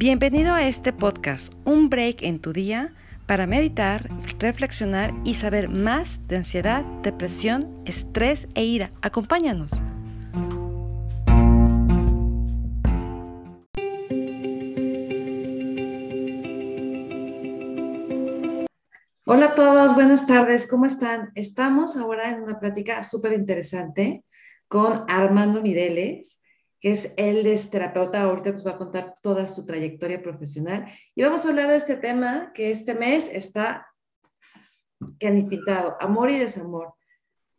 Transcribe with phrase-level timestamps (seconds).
[0.00, 2.94] Bienvenido a este podcast, un break en tu día
[3.26, 8.92] para meditar, reflexionar y saber más de ansiedad, depresión, estrés e ira.
[9.02, 9.82] Acompáñanos.
[19.26, 21.30] Hola a todos, buenas tardes, ¿cómo están?
[21.34, 24.24] Estamos ahora en una plática súper interesante
[24.66, 26.40] con Armando Mireles,
[26.80, 31.44] que es es terapeuta, ahorita nos va a contar toda su trayectoria profesional y vamos
[31.44, 33.86] a hablar de este tema que este mes está
[35.18, 36.94] pintado, amor y desamor.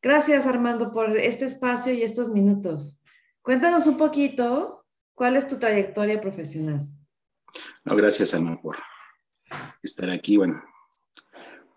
[0.01, 3.03] Gracias Armando por este espacio y estos minutos.
[3.41, 6.87] Cuéntanos un poquito cuál es tu trayectoria profesional.
[7.85, 8.77] No, gracias Ana por
[9.83, 10.37] estar aquí.
[10.37, 10.63] Bueno,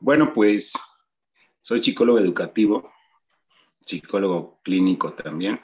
[0.01, 0.73] bueno, pues
[1.61, 2.91] soy psicólogo educativo,
[3.81, 5.61] psicólogo clínico también.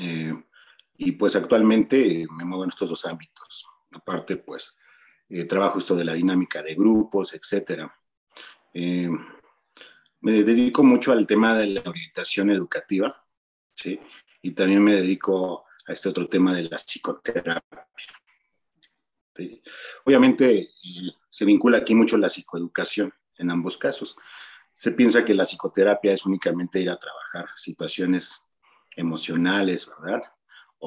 [0.00, 0.32] Eh,
[0.96, 3.66] y pues actualmente me muevo en estos dos ámbitos.
[3.92, 4.76] Aparte, pues
[5.28, 7.92] eh, trabajo esto de la dinámica de grupos, etcétera.
[8.72, 9.08] Eh,
[10.20, 13.24] me dedico mucho al tema de la orientación educativa,
[13.74, 14.00] ¿sí?
[14.42, 17.88] Y también me dedico a este otro tema de la psicoterapia.
[20.04, 20.70] Obviamente
[21.28, 24.16] se vincula aquí mucho la psicoeducación en ambos casos.
[24.72, 28.46] Se piensa que la psicoterapia es únicamente ir a trabajar situaciones
[28.96, 30.22] emocionales, ¿verdad?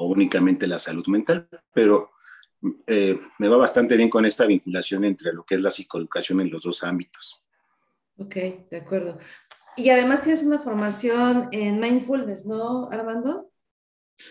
[0.00, 2.12] O únicamente la salud mental, pero
[2.86, 6.50] eh, me va bastante bien con esta vinculación entre lo que es la psicoeducación en
[6.50, 7.42] los dos ámbitos.
[8.16, 8.34] Ok,
[8.70, 9.18] de acuerdo.
[9.76, 13.50] Y además tienes una formación en mindfulness, ¿no, Armando?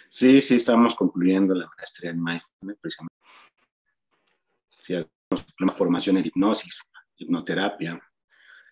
[0.09, 3.15] Sí, sí, estamos concluyendo la maestría en mindfulness, precisamente.
[4.79, 4.95] Sí,
[5.59, 6.81] una formación en hipnosis,
[7.17, 8.01] hipnoterapia,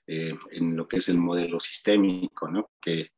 [0.07, 2.71] eh, en lo que es el modelo sistémico, ¿no?
[2.79, 3.11] Que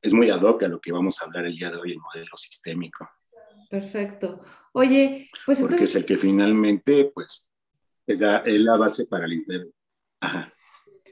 [0.00, 1.98] es muy ad hoc a lo que vamos a hablar el día de hoy, el
[1.98, 3.08] modelo sistémico.
[3.68, 4.40] Perfecto.
[4.72, 7.52] Oye, pues Porque es el que finalmente, pues,
[8.06, 9.68] es la, base para el interés.
[10.20, 10.52] Ajá.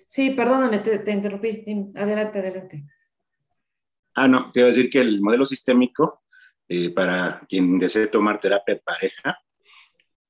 [0.08, 1.64] Sí, perdóname, te, interrumpí.
[1.94, 2.84] Adelante, adelante.
[4.14, 6.22] Ah, no, te iba a decir que el modelo sistémico,
[6.68, 9.38] eh, para quien desee tomar terapia de pareja,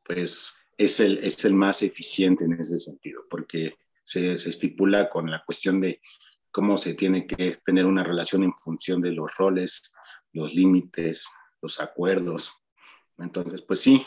[0.02, 5.30] pues es el, es el más eficiente en ese sentido, porque se, se estipula con
[5.30, 6.00] la cuestión de
[6.52, 9.92] cómo se tiene que tener una relación en función de los roles,
[10.32, 11.26] los límites,
[11.62, 12.52] los acuerdos.
[13.18, 14.04] Entonces, pues sí,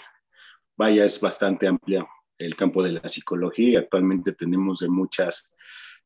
[0.75, 2.05] vaya, es bastante amplia
[2.37, 5.55] el campo de la psicología y actualmente tenemos de muchas,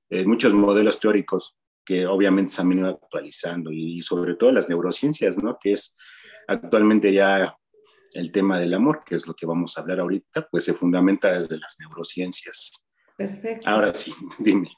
[0.09, 5.37] eh, muchos modelos teóricos que obviamente se han venido actualizando y sobre todo las neurociencias,
[5.37, 5.57] ¿no?
[5.59, 5.97] Que es
[6.47, 7.57] actualmente ya
[8.13, 11.37] el tema del amor, que es lo que vamos a hablar ahorita, pues se fundamenta
[11.37, 12.85] desde las neurociencias.
[13.17, 13.69] Perfecto.
[13.69, 14.71] Ahora sí, dime.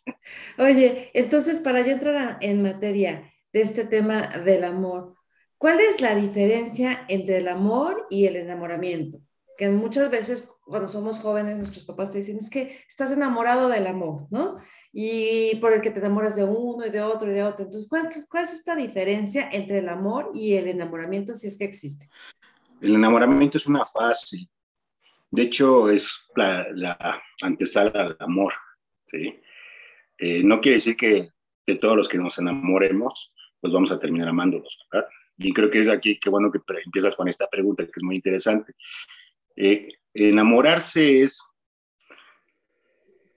[0.58, 5.16] Oye, entonces para ya entrar en materia de este tema del amor,
[5.62, 9.22] ¿Cuál es la diferencia entre el amor y el enamoramiento?
[9.56, 13.86] Que muchas veces cuando somos jóvenes nuestros papás te dicen, es que estás enamorado del
[13.86, 14.58] amor, ¿no?
[14.92, 17.66] Y por el que te enamoras de uno y de otro y de otro.
[17.66, 22.10] Entonces, ¿cuál, es esta diferencia entre el amor y el enamoramiento si es que existe?
[22.82, 24.50] El enamoramiento es una fase.
[25.30, 28.54] De hecho, es la, antesala al amor.
[29.12, 29.40] ¿sí?
[30.18, 31.30] Eh, no quiere decir que,
[31.68, 35.08] que todos los que nos enamoremos, pues vamos a terminar amándolos, ¿verdad?
[35.44, 38.16] Y creo que es aquí, qué bueno que empiezas con esta pregunta, que es muy
[38.16, 38.76] interesante.
[39.56, 41.42] Eh, enamorarse es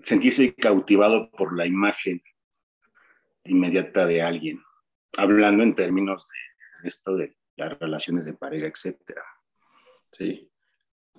[0.00, 2.22] sentirse cautivado por la imagen
[3.44, 4.62] inmediata de alguien,
[5.16, 6.28] hablando en términos
[6.82, 9.22] de esto de las relaciones de pareja, etcétera.
[10.12, 10.50] ¿Sí?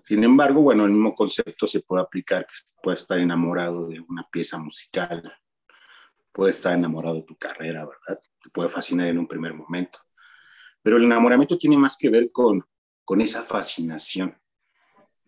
[0.03, 2.53] Sin embargo, bueno, el mismo concepto se puede aplicar, que
[2.83, 5.33] puede estar enamorado de una pieza musical,
[6.31, 8.21] puede estar enamorado de tu carrera, ¿verdad?
[8.39, 10.04] Te puede fascinar en un primer momento.
[10.85, 12.63] Pero el enamoramiento tiene más que ver con,
[13.03, 14.37] con esa fascinación,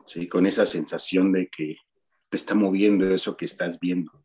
[0.06, 0.28] ¿sí?
[0.28, 1.78] con esa sensación de que
[2.30, 4.24] te está moviendo eso que estás viendo.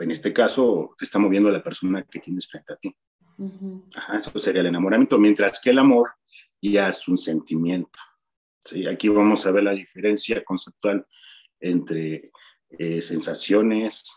[0.00, 2.92] En este caso, te está moviendo la persona que tienes frente a ti.
[4.16, 6.10] eso sería el enamoramiento, mientras que el amor
[6.60, 8.00] ya es un sentimiento.
[8.58, 8.84] ¿sí?
[8.88, 11.06] Aquí vamos a ver la diferencia conceptual
[11.60, 12.32] entre
[12.70, 14.12] eh, sensaciones,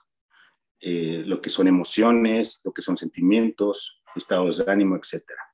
[0.79, 5.46] eh, lo que son emociones, lo que son sentimientos, estados de ánimo, etcétera.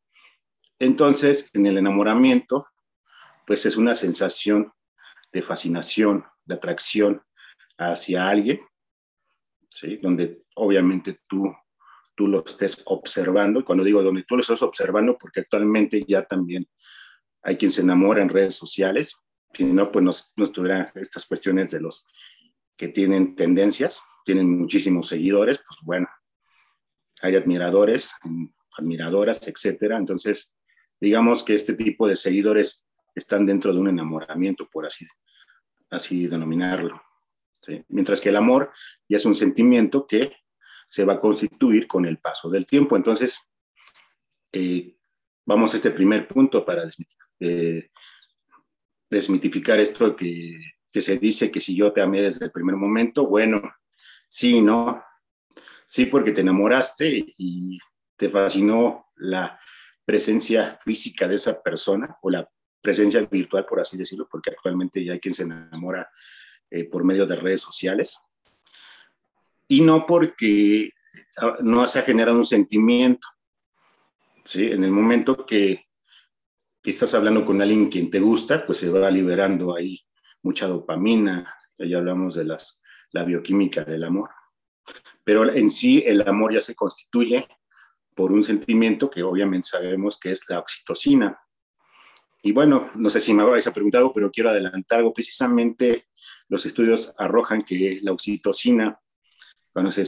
[0.79, 2.67] Entonces, en el enamoramiento,
[3.45, 4.71] pues es una sensación
[5.31, 7.21] de fascinación, de atracción
[7.77, 8.61] hacia alguien,
[9.69, 9.97] ¿sí?
[9.97, 11.53] donde obviamente tú,
[12.15, 13.59] tú lo estés observando.
[13.59, 16.67] Y cuando digo donde tú lo estás observando, porque actualmente ya también
[17.41, 19.15] hay quien se enamora en redes sociales,
[19.53, 22.05] si no, pues no, no estuvieran estas cuestiones de los
[22.75, 26.07] que tienen tendencias, tienen muchísimos seguidores, pues bueno,
[27.21, 28.13] hay admiradores,
[28.77, 29.97] admiradoras, etcétera.
[29.97, 30.55] Entonces,
[31.03, 35.05] digamos que este tipo de seguidores están dentro de un enamoramiento, por así,
[35.89, 37.01] así denominarlo.
[37.89, 38.71] Mientras que el amor
[39.09, 40.33] ya es un sentimiento que
[40.87, 42.95] se va a constituir con el paso del tiempo.
[42.95, 43.51] Entonces,
[44.53, 44.95] eh,
[45.45, 46.87] vamos a este primer punto para
[47.41, 47.89] eh,
[49.09, 50.57] desmitificar esto que,
[50.89, 53.61] que, se dice que si yo te amé desde el primer momento, bueno,
[54.29, 55.03] sí, ¿no?
[55.85, 57.77] Sí, porque te enamoraste y
[58.15, 59.59] te fascinó la
[60.05, 62.49] presencia física de esa persona o la
[62.81, 66.09] presencia virtual, por así decirlo, porque actualmente ya hay quien se enamora
[66.69, 68.19] eh, por medio de redes sociales.
[69.67, 70.91] Y no porque
[71.37, 73.27] ah, no se ha generado un sentimiento.
[74.43, 74.65] ¿sí?
[74.65, 75.85] En el momento que,
[76.81, 80.01] que estás hablando con alguien quien te gusta, pues se va liberando ahí
[80.41, 84.29] mucha dopamina, ya hablamos de las, la bioquímica del amor.
[85.23, 87.47] Pero en sí el amor ya se constituye
[88.15, 91.39] por un sentimiento que obviamente sabemos que es la oxitocina.
[92.41, 95.13] Y bueno, no sé si me habéis preguntado, pero quiero adelantar algo.
[95.13, 96.07] Precisamente
[96.49, 98.99] los estudios arrojan que la oxitocina,
[99.71, 100.03] cuando se,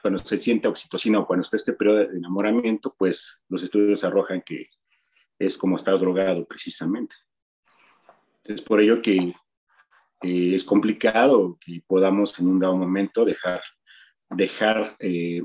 [0.00, 4.42] cuando se siente oxitocina o cuando está este periodo de enamoramiento, pues los estudios arrojan
[4.42, 4.68] que
[5.38, 7.16] es como estar drogado precisamente.
[8.44, 9.34] Es por ello que
[10.22, 13.62] es complicado que podamos en un dado momento dejar,
[14.28, 15.42] dejar eh,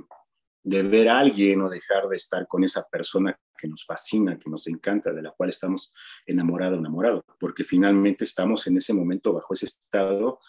[0.66, 4.50] de ver a alguien o dejar de estar con esa persona que nos fascina, que
[4.50, 5.94] nos encanta, de la cual estamos
[6.26, 10.40] enamorado, enamorado, porque finalmente estamos en ese momento bajo ese estado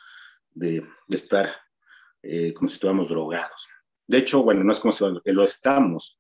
[0.55, 1.55] de, estar
[2.23, 3.69] eh, como si estuviéramos drogados.
[4.07, 6.19] De hecho, bueno, no es como si lo estamos,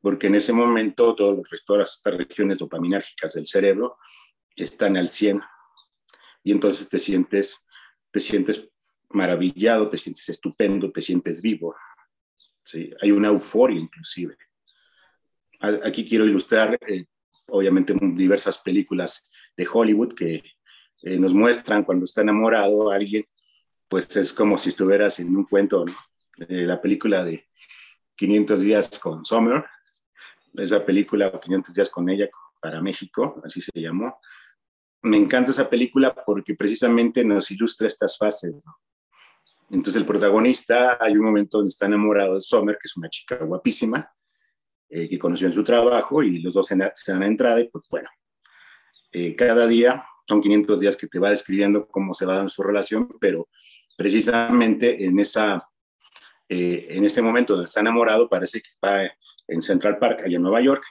[0.00, 3.98] porque en ese momento todas las regiones dopaminérgicas del cerebro
[4.56, 5.42] están al 100
[6.42, 7.66] y entonces te sientes,
[8.10, 8.70] te sientes
[9.10, 11.74] maravillado, te sientes estupendo, te sientes vivo,
[12.64, 12.90] ¿sí?
[13.00, 14.36] Hay una euforia inclusive.
[15.60, 17.06] Aquí quiero ilustrar, eh,
[17.48, 20.42] obviamente, diversas películas de Hollywood que
[21.02, 23.24] eh, nos muestran cuando está enamorado alguien,
[23.88, 25.94] pues es como si estuvieras en un cuento, ¿no?
[26.48, 27.46] Eh, la película de
[28.16, 29.64] 500 días con Summer,
[30.54, 32.28] esa película, 500 días con ella
[32.60, 34.18] para México, así se llamó.
[35.02, 38.76] Me encanta esa película porque precisamente nos ilustra estas fases, ¿no?
[39.74, 43.36] Entonces el protagonista, hay un momento donde está enamorado de Sommer, que es una chica
[43.44, 44.08] guapísima,
[44.88, 47.84] eh, que conoció en su trabajo y los dos se, dan a entrada y pues
[47.90, 48.08] bueno,
[49.10, 52.62] eh, cada día son 500 días que te va describiendo cómo se va dando su
[52.62, 53.48] relación, pero
[53.96, 55.68] precisamente en, esa,
[56.48, 59.10] eh, en este momento donde está enamorado parece que va
[59.48, 60.84] en Central Park, allá en Nueva York,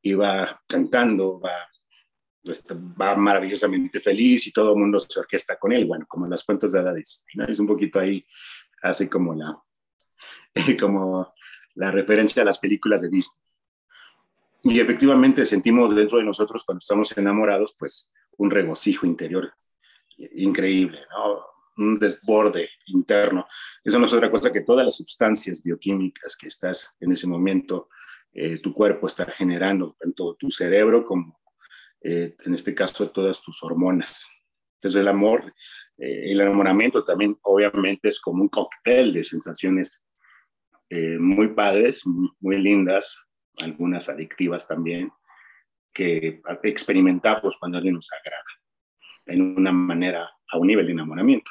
[0.00, 1.68] y va cantando, va
[3.00, 6.44] va maravillosamente feliz y todo el mundo se orquesta con él, bueno, como en las
[6.44, 7.44] cuentas de Adadis, ¿no?
[7.44, 8.24] Es un poquito ahí,
[8.82, 9.62] hace como la,
[10.80, 11.34] como
[11.74, 13.42] la referencia a las películas de Disney.
[14.62, 19.52] Y efectivamente sentimos dentro de nosotros cuando estamos enamorados, pues un regocijo interior
[20.16, 21.50] increíble, ¿no?
[21.78, 23.46] un desborde interno.
[23.82, 27.88] Eso no es otra cosa que todas las sustancias bioquímicas que estás en ese momento,
[28.32, 31.39] eh, tu cuerpo está generando, tanto tu cerebro como
[32.02, 34.30] eh, en este caso todas tus hormonas.
[34.76, 35.52] Entonces el amor,
[35.98, 40.06] eh, el enamoramiento también obviamente es como un cóctel de sensaciones
[40.88, 43.18] eh, muy padres, muy, lindas,
[43.60, 45.12] algunas adictivas también,
[45.92, 48.44] que experimentamos cuando alguien nos agrada,
[49.26, 51.50] en una manera, a un nivel de enamoramiento.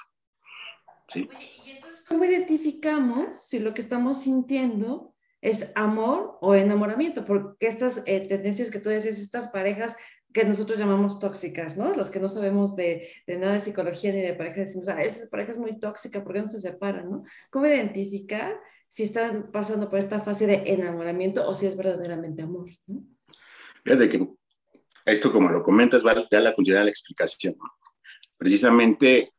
[1.08, 1.30] ¿sí?
[1.66, 7.24] y entonces, ¿cómo identificamos si lo que estamos sintiendo es amor o enamoramiento?
[7.24, 9.96] Porque estas tendencias que tú decías, estas parejas
[10.34, 11.96] que nosotros llamamos tóxicas, ¿no?
[11.96, 15.28] Los que no sabemos de, de, nada de psicología ni de pareja decimos, ah, esa
[15.30, 17.24] pareja es muy tóxica, ¿por qué no se separan, no?
[17.50, 22.70] ¿Cómo identificar si están pasando por esta fase de enamoramiento o si es verdaderamente amor?
[22.86, 23.04] ¿no?
[23.84, 24.28] Fíjate que
[25.06, 27.56] esto, como lo comentas, va a dar la continuidad la explicación.
[28.38, 29.34] Precisamente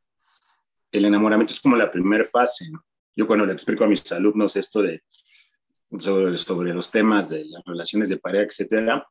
[0.90, 2.68] el enamoramiento es como la primera fase.
[2.70, 2.84] ¿no?
[3.14, 5.02] Yo cuando le explico a mis alumnos esto de
[5.98, 9.06] sobre, sobre los temas de las relaciones de pareja, etcétera,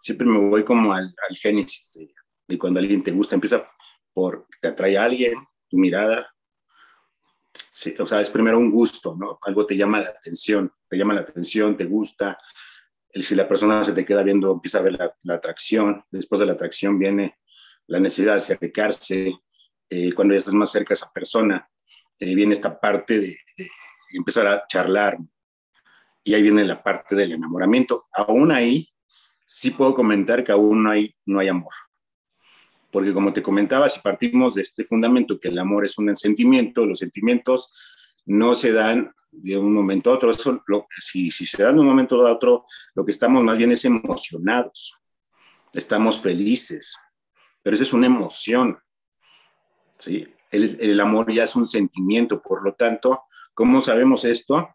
[0.00, 1.98] siempre me voy como al, al génesis
[2.46, 3.64] de, cuando alguien te gusta, empieza
[4.12, 5.34] por, te atrae a alguien,
[5.68, 6.34] tu mirada,
[7.98, 9.38] o sea, es primero un gusto, ¿no?
[9.42, 12.38] Algo te llama la atención, te llama la atención, te gusta,
[13.10, 16.46] el, si la persona se te queda viendo, empieza a ver la, atracción, después de
[16.46, 17.38] la atracción viene
[17.86, 19.34] la necesidad de acercarse,
[19.90, 21.68] eh, cuando ya estás más cerca de esa persona,
[22.18, 23.68] eh, viene esta parte de, de,
[24.12, 25.18] empezar a charlar,
[26.24, 28.08] y ahí viene la parte del enamoramiento.
[28.12, 28.86] Aún ahí
[29.50, 31.72] sí puedo comentar que aún no hay, no hay amor.
[32.90, 36.84] Porque como te comentaba, si partimos de este fundamento que el amor es un sentimiento,
[36.84, 37.72] los sentimientos
[38.26, 40.30] no se dan de un momento a otro.
[40.30, 42.64] Eso, lo, si, si se dan de un momento a otro,
[42.94, 44.94] lo que estamos más bien es emocionados.
[45.72, 46.98] Estamos felices.
[47.62, 48.78] Pero esa es una emoción.
[49.98, 50.26] ¿sí?
[50.50, 53.22] el, amor ya es un sentimiento, por lo tanto,
[53.54, 54.74] ¿cómo sabemos esto?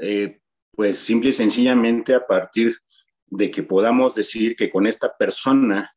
[0.00, 0.40] Eh,
[0.70, 2.76] pues simple y sencillamente a partir de
[3.52, 5.94] que podamos decir que con esta persona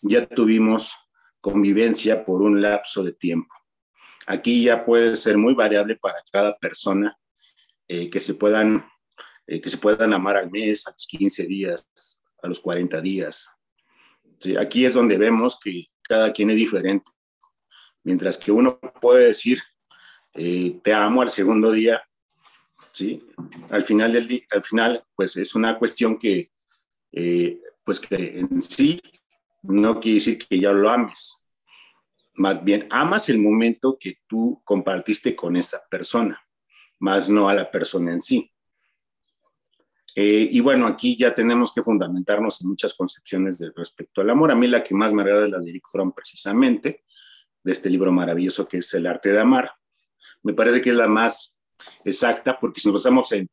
[0.00, 0.96] ya tuvimos
[1.40, 3.54] convivencia por un lapso de tiempo.
[4.26, 7.16] Aquí ya puede ser muy variable para cada persona
[7.88, 8.86] eh, que, se puedan,
[9.46, 13.48] eh, que se puedan amar al mes, a los 15 días, a los 40 días.
[14.58, 17.10] Aquí es donde vemos que cada quien es diferente.
[18.04, 19.60] Mientras que uno puede decir,
[20.34, 22.02] eh, te amo al segundo día,
[22.92, 23.24] ¿sí?
[23.70, 26.51] Al final, del al final, pues es una cuestión que,
[27.84, 29.00] pues que en sí
[29.62, 31.44] no quiere decir que ya lo ames.
[32.34, 36.40] Más bien, amas el momento que tú compartiste con esa persona,
[36.98, 38.50] más no a la persona en sí.
[40.14, 44.50] Eh, y bueno, aquí ya tenemos que fundamentarnos en muchas concepciones de respecto al amor.
[44.50, 47.04] A mí la que más me agrada es la de Eric Fromm, precisamente,
[47.62, 49.72] de este libro maravilloso que es El arte de amar.
[50.42, 51.54] Me parece que es la más
[52.04, 53.48] exacta, porque si nos basamos en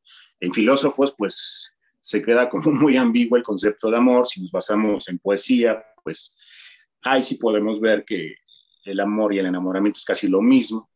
[0.54, 4.26] filósofos, pues se queda como muy ambiguo el concepto de amor.
[4.26, 6.38] Si nos basamos en poesía, pues
[7.02, 8.36] ahí sí podemos ver que
[8.86, 10.90] el amor y el enamoramiento es casi lo mismo.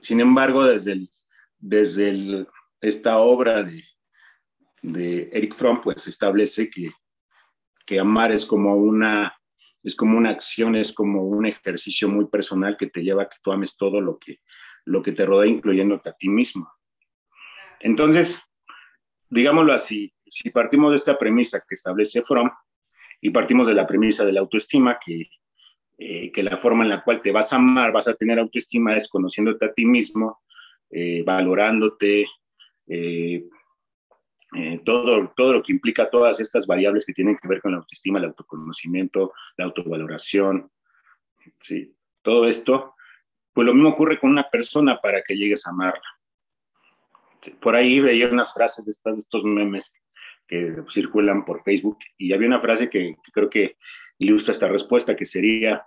[0.00, 1.08] Sin embargo, desde,
[1.58, 2.46] desde
[2.80, 3.84] esta obra de,
[4.82, 6.90] de Eric Fromm, pues establece que,
[7.84, 9.32] que amar es como una
[9.86, 13.36] es como una acción, es como un ejercicio muy personal que te lleva a que
[13.40, 14.40] tú ames todo lo que,
[14.84, 16.68] lo que te rodea, incluyéndote a ti mismo.
[17.78, 18.36] Entonces,
[19.28, 22.50] digámoslo así, si partimos de esta premisa que establece Fromm
[23.20, 25.28] y partimos de la premisa de la autoestima, que,
[25.98, 29.08] eh, la forma en la cual te vas a amar, vas a tener autoestima es
[29.08, 30.42] conociéndote a ti mismo,
[30.90, 32.26] eh, valorándote,
[32.86, 33.44] eh,
[34.84, 38.18] todo, todo lo que implica todas estas variables que tienen que ver con la autoestima,
[38.18, 40.70] el autoconocimiento, la autovaloración,
[41.60, 41.94] ¿sí?
[42.22, 42.94] todo esto,
[43.52, 46.15] pues lo mismo ocurre con una persona para que llegues a amarla
[47.52, 49.94] por ahí veía unas frases de, estas, estos memes
[50.46, 53.76] que circulan por Facebook y había una frase que, creo que
[54.18, 55.86] ilustra esta respuesta, que sería,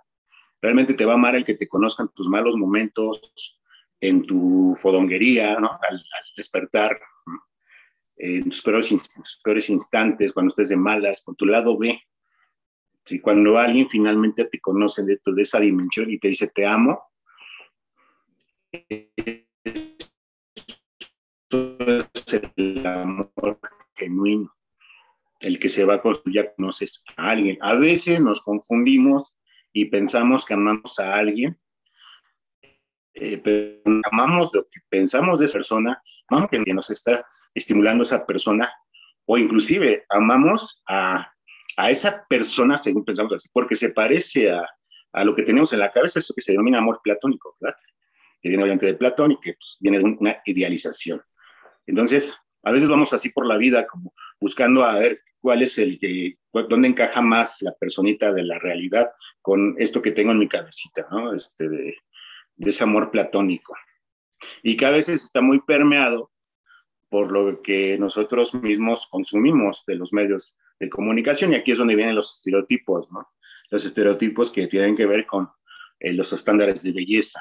[0.60, 3.58] realmente te va a amar el que te conozcan tus malos momentos,
[4.00, 5.70] en tu fodonguería, ¿no?
[5.88, 6.02] al,
[6.36, 6.98] despertar,
[8.16, 12.00] en tus peores, instantes, cuando estés de malas, con tu lado B.
[13.04, 13.20] ¿sí?
[13.20, 17.02] Cuando alguien finalmente te conoce de, de esa dimensión y te dice te amo,
[21.80, 23.58] es el amor
[23.96, 24.54] genuino,
[25.40, 27.58] el que se va con ya conoces a alguien.
[27.60, 29.34] A veces nos confundimos
[29.72, 31.58] y pensamos que amamos a alguien,
[33.14, 38.26] eh, pero amamos lo que pensamos de esa persona, amamos que nos está estimulando esa
[38.26, 38.72] persona,
[39.26, 41.32] o inclusive amamos a,
[41.76, 44.68] a esa persona según pensamos así, porque se parece a,
[45.12, 47.76] a, lo que tenemos en la cabeza, eso que se denomina amor platónico, ¿verdad?
[48.42, 51.22] Que viene obviamente de Platón y que pues, viene de una idealización.
[51.86, 55.98] Entonces, a veces vamos así por la vida, como buscando a ver cuál es el
[55.98, 59.10] que, dónde encaja más la personita de la realidad
[59.40, 61.32] con esto que tengo en mi cabecita, ¿no?
[61.32, 61.96] Este, de,
[62.58, 63.74] ese amor platónico.
[64.62, 66.30] Y que a veces está muy permeado
[67.08, 71.52] por lo que nosotros mismos consumimos de los medios de comunicación.
[71.52, 73.28] Y aquí es donde vienen los estereotipos, ¿no?
[73.70, 75.48] Los estereotipos que tienen que ver con
[75.98, 77.40] eh, los estándares de belleza,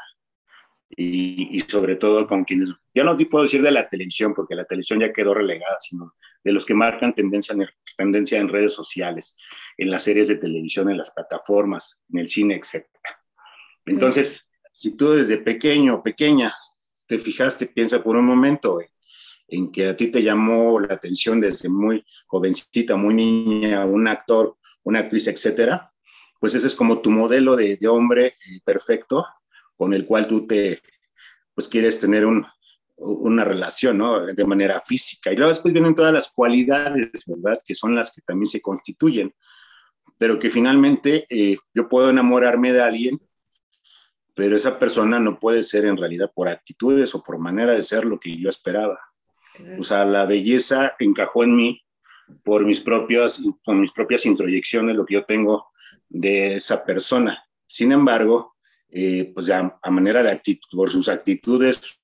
[0.95, 4.99] y, sobre todo con quienes, ya no puedo decir de la televisión, porque la televisión
[4.99, 9.37] ya quedó relegada, sino de los que marcan tendencia en, tendencia en redes sociales,
[9.77, 12.85] en las series de televisión, en las plataformas, en el cine, etc.
[13.85, 16.53] Entonces, si tú desde pequeño o pequeña
[17.07, 18.79] te fijaste, piensa por un momento
[19.47, 24.57] en que a ti te llamó la atención desde muy jovencita, muy niña, un actor,
[24.83, 25.91] una actriz, etcétera,
[26.39, 29.25] pues ese es como tu modelo de, de hombre eh, perfecto
[29.79, 30.81] con el cual tú te,
[31.55, 32.45] pues quieres tener un,
[32.97, 34.25] una relación, ¿no?
[34.25, 35.31] De manera física.
[35.31, 37.61] Y luego después vienen todas las cualidades, ¿verdad?
[37.65, 39.33] Que son las que también se constituyen,
[40.17, 43.21] pero que finalmente eh, yo puedo enamorarme de alguien,
[44.35, 48.03] pero esa persona no puede ser en realidad por actitudes o por manera de ser
[48.03, 48.99] lo que yo esperaba.
[49.77, 51.81] O sea, la belleza encajó en mí
[52.43, 55.67] por mis propias, por mis propias introyecciones, lo que yo tengo
[56.09, 57.45] de esa persona.
[57.65, 58.57] Sin embargo,
[58.91, 62.01] eh, pues ya a manera de actitud, por sus actitudes,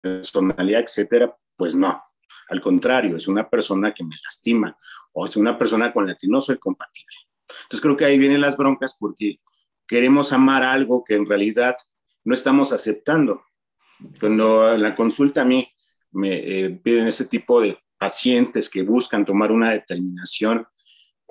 [0.00, 2.02] personalidad, etcétera, pues no.
[2.48, 4.76] Al contrario, es una persona que me lastima
[5.12, 7.16] o es una persona con la que no soy compatible.
[7.48, 9.40] Entonces creo que ahí vienen las broncas porque
[9.86, 11.76] queremos amar algo que en realidad
[12.24, 13.42] no estamos aceptando.
[14.20, 15.68] Cuando en la consulta a mí
[16.12, 20.66] me eh, piden ese tipo de pacientes que buscan tomar una determinación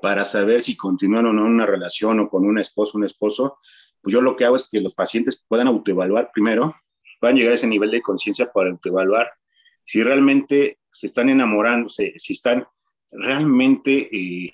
[0.01, 3.59] para saber si continúan o no una relación o con un esposo, un esposo,
[4.01, 6.75] pues yo lo que hago es que los pacientes puedan autoevaluar primero,
[7.19, 9.31] puedan llegar a ese nivel de conciencia para autoevaluar
[9.83, 12.65] si realmente se están enamorándose, si están
[13.11, 14.51] realmente eh,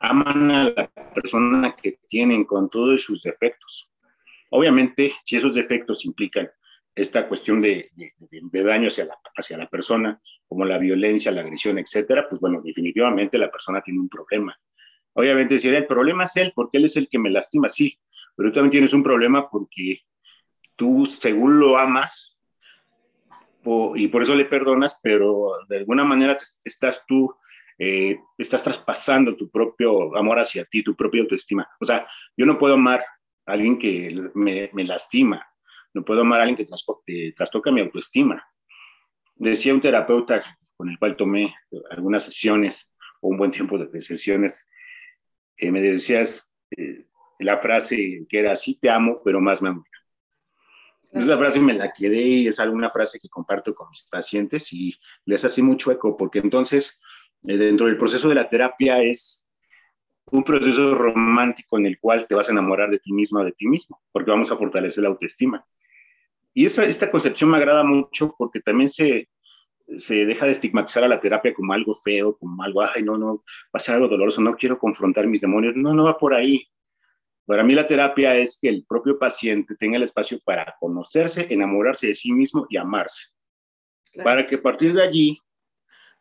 [0.00, 3.90] aman a la persona que tienen con todos sus defectos.
[4.50, 6.50] Obviamente, si esos defectos implican
[6.94, 7.90] esta cuestión de,
[8.52, 13.80] daño hacia la, persona, como la violencia, la agresión, etcétera, pues bueno, definitivamente la persona
[13.80, 14.58] tiene un problema.
[15.14, 17.98] Obviamente, si el problema es él, porque él es el que me lastima, sí,
[18.36, 20.00] pero tú también tienes un problema porque
[20.76, 22.32] tú, según lo amas,
[23.94, 27.34] y por eso le perdonas, pero de alguna manera estás tú,
[27.78, 31.68] eh, estás traspasando tu propio amor hacia ti, tu propia autoestima.
[31.80, 33.04] O sea, yo no puedo amar
[33.46, 35.46] a alguien que me, me lastima,
[35.94, 38.44] no puedo amar a alguien que trastoca mi autoestima.
[39.36, 41.54] Decía un terapeuta con el cual tomé
[41.90, 44.68] algunas sesiones o un buen tiempo de sesiones,
[45.56, 46.51] que me decías eh,
[47.42, 49.84] la frase que era, sí te amo, pero más me amo.
[51.12, 54.94] Esa frase me la quedé y es alguna frase que comparto con mis pacientes y
[55.26, 57.00] les hace mucho eco, porque entonces
[57.42, 59.46] eh, dentro del proceso de la terapia es
[60.30, 63.52] un proceso romántico en el cual te vas a enamorar de ti misma o de
[63.52, 65.66] ti mismo, porque vamos a fortalecer la autoestima.
[66.54, 69.28] Y esta, esta concepción me agrada mucho porque también se,
[69.96, 73.36] se deja de estigmatizar a la terapia como algo feo, como algo, ay, no, no,
[73.36, 73.42] va
[73.74, 75.74] a ser algo doloroso, no quiero confrontar mis demonios.
[75.76, 76.66] No, no va por ahí.
[77.44, 82.08] Para mí la terapia es que el propio paciente tenga el espacio para conocerse, enamorarse
[82.08, 83.26] de sí mismo y amarse.
[84.22, 85.38] Para que a partir de allí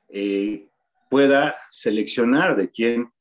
[0.09, 0.67] eh,
[1.09, 3.11] pueda seleccionar de quién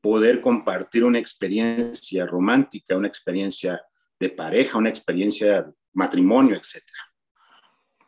[0.00, 3.82] poder compartir una experiencia romántica, una experiencia
[4.18, 6.82] de pareja, una experiencia de matrimonio, etc.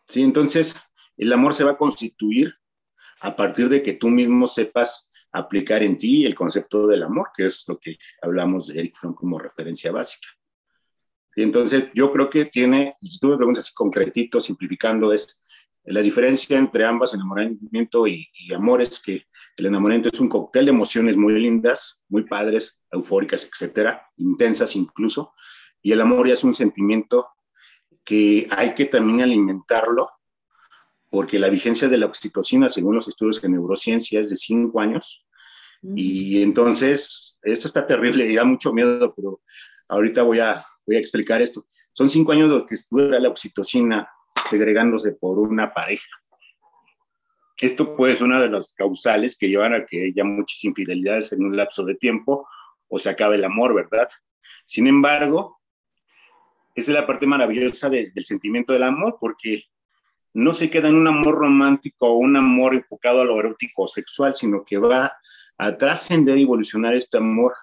[0.07, 0.81] Sí, entonces
[1.17, 2.55] el amor se va a constituir
[3.21, 7.47] a partir de que tú mismo sepas aplicar en ti el concepto del amor, que
[7.47, 10.29] es lo que hablamos de Eric como referencia básica.
[11.37, 15.42] Y entonces yo creo que tiene, si tú me preguntas así concretito, simplificando, es
[15.85, 20.66] la diferencia entre ambas, enamoramiento y, y amor, es que el enamoramiento es un cóctel
[20.66, 25.35] de emociones muy lindas, muy padres, eufóricas, etcétera, intensas incluso,
[25.83, 27.29] y el amor ya es un sentimiento
[28.05, 30.11] que hay que también alimentarlo
[31.14, 35.24] porque la vigencia de la oxitocina, según los estudios de neurociencia, es de cinco años.
[35.94, 39.40] Y entonces, esto está terrible y da mucho miedo, pero
[39.88, 41.68] ahorita voy a, voy a explicar esto.
[41.92, 44.09] Son cinco años los que dura la oxitocina
[44.50, 46.03] segregándose por una pareja.
[47.61, 51.44] Esto puede ser una de las causales que llevan a que haya muchas infidelidades en
[51.44, 52.48] un lapso de tiempo
[52.88, 54.09] o se acabe el amor, ¿verdad?
[54.66, 55.61] Sin embargo,
[56.74, 59.62] esa es la parte maravillosa del sentimiento del amor, porque
[60.35, 63.88] no se queda en un amor romántico o un amor enfocado a lo erótico o
[63.88, 65.12] sexual, sino que va
[65.59, 67.55] a trascender y evolucionar este amor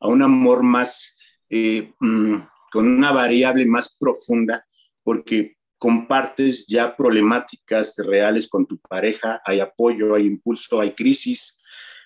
[0.00, 1.14] a un amor más,
[1.50, 2.36] eh, mm,
[2.70, 4.64] con una variable más profunda,
[5.02, 11.58] porque compartes ya problemáticas reales con tu pareja, hay apoyo, hay impulso, hay crisis,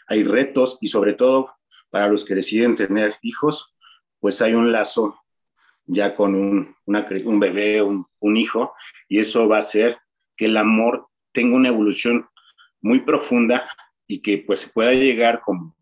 [0.07, 1.51] hay retos y sobre todo
[1.91, 3.77] para los que deciden tener hijos,
[4.19, 5.21] pues hay un lazo
[5.85, 6.75] ya con un,
[7.39, 8.75] bebé, un, hijo,
[9.09, 9.99] y eso va a ser
[10.37, 12.27] que el amor tenga una evolución
[12.81, 13.69] muy profunda
[14.07, 15.77] y que pues pueda llegar como,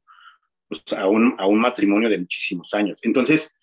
[0.68, 2.98] pues, a, un, a un matrimonio de muchísimos años.
[3.02, 3.56] Entonces,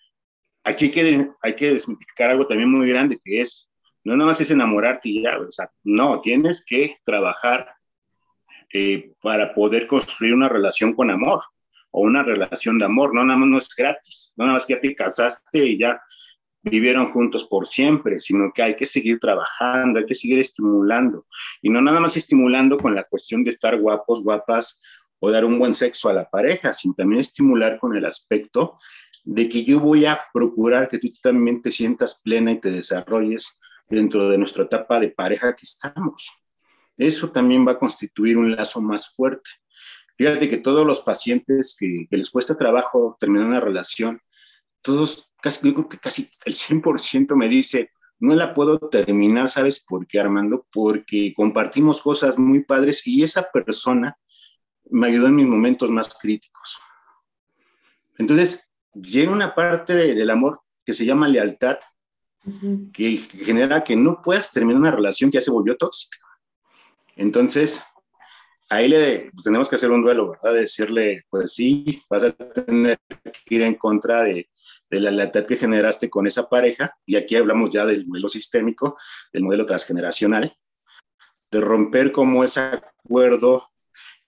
[0.64, 3.70] aquí hay que, hay desmitificar algo también muy grande que es,
[4.04, 7.72] no nada más es enamorarte y ya, o sea, no, tienes que trabajar
[8.72, 11.42] eh, para poder construir una relación con amor
[11.90, 14.74] o una relación de amor, no nada más no es gratis, no nada más que
[14.74, 16.00] ya te casaste y ya
[16.62, 21.26] vivieron juntos por siempre, sino que hay que seguir trabajando, hay que seguir estimulando.
[21.60, 24.80] Y no nada más estimulando con la cuestión de estar guapos, guapas
[25.18, 28.78] o dar un buen sexo a la pareja, sino también estimular con el aspecto
[29.24, 33.60] de que yo voy a procurar que tú también te sientas plena y te desarrolles
[33.88, 36.30] dentro de nuestra etapa de pareja que estamos.
[36.96, 39.50] Eso también va a constituir un lazo más fuerte.
[40.16, 44.20] Fíjate que todos los pacientes que, les cuesta trabajo terminar una relación,
[44.82, 49.80] todos, casi, yo creo que casi el 100% me dice, no la puedo terminar, ¿sabes
[49.80, 50.66] por qué, Armando?
[50.72, 54.16] Porque compartimos cosas muy padres y esa persona
[54.90, 56.80] me ayudó en mis momentos más críticos.
[58.18, 61.78] Entonces, viene una parte del amor que se llama lealtad,
[62.92, 66.18] que, genera que no puedas terminar una relación que ya se volvió tóxica.
[67.16, 67.82] Entonces,
[68.68, 70.54] ahí le pues, tenemos que hacer un duelo, ¿verdad?
[70.54, 74.48] Decirle, pues sí, vas a tener que ir en contra de,
[74.92, 78.98] de la lealtad que generaste con esa pareja, y aquí hablamos ya del modelo sistémico,
[79.32, 80.54] del modelo transgeneracional,
[81.50, 83.70] de romper como ese acuerdo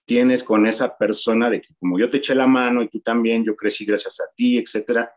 [0.05, 3.43] tienes con esa persona de que como yo te eché la mano y tú también,
[3.43, 5.13] yo crecí gracias a ti, etcétera,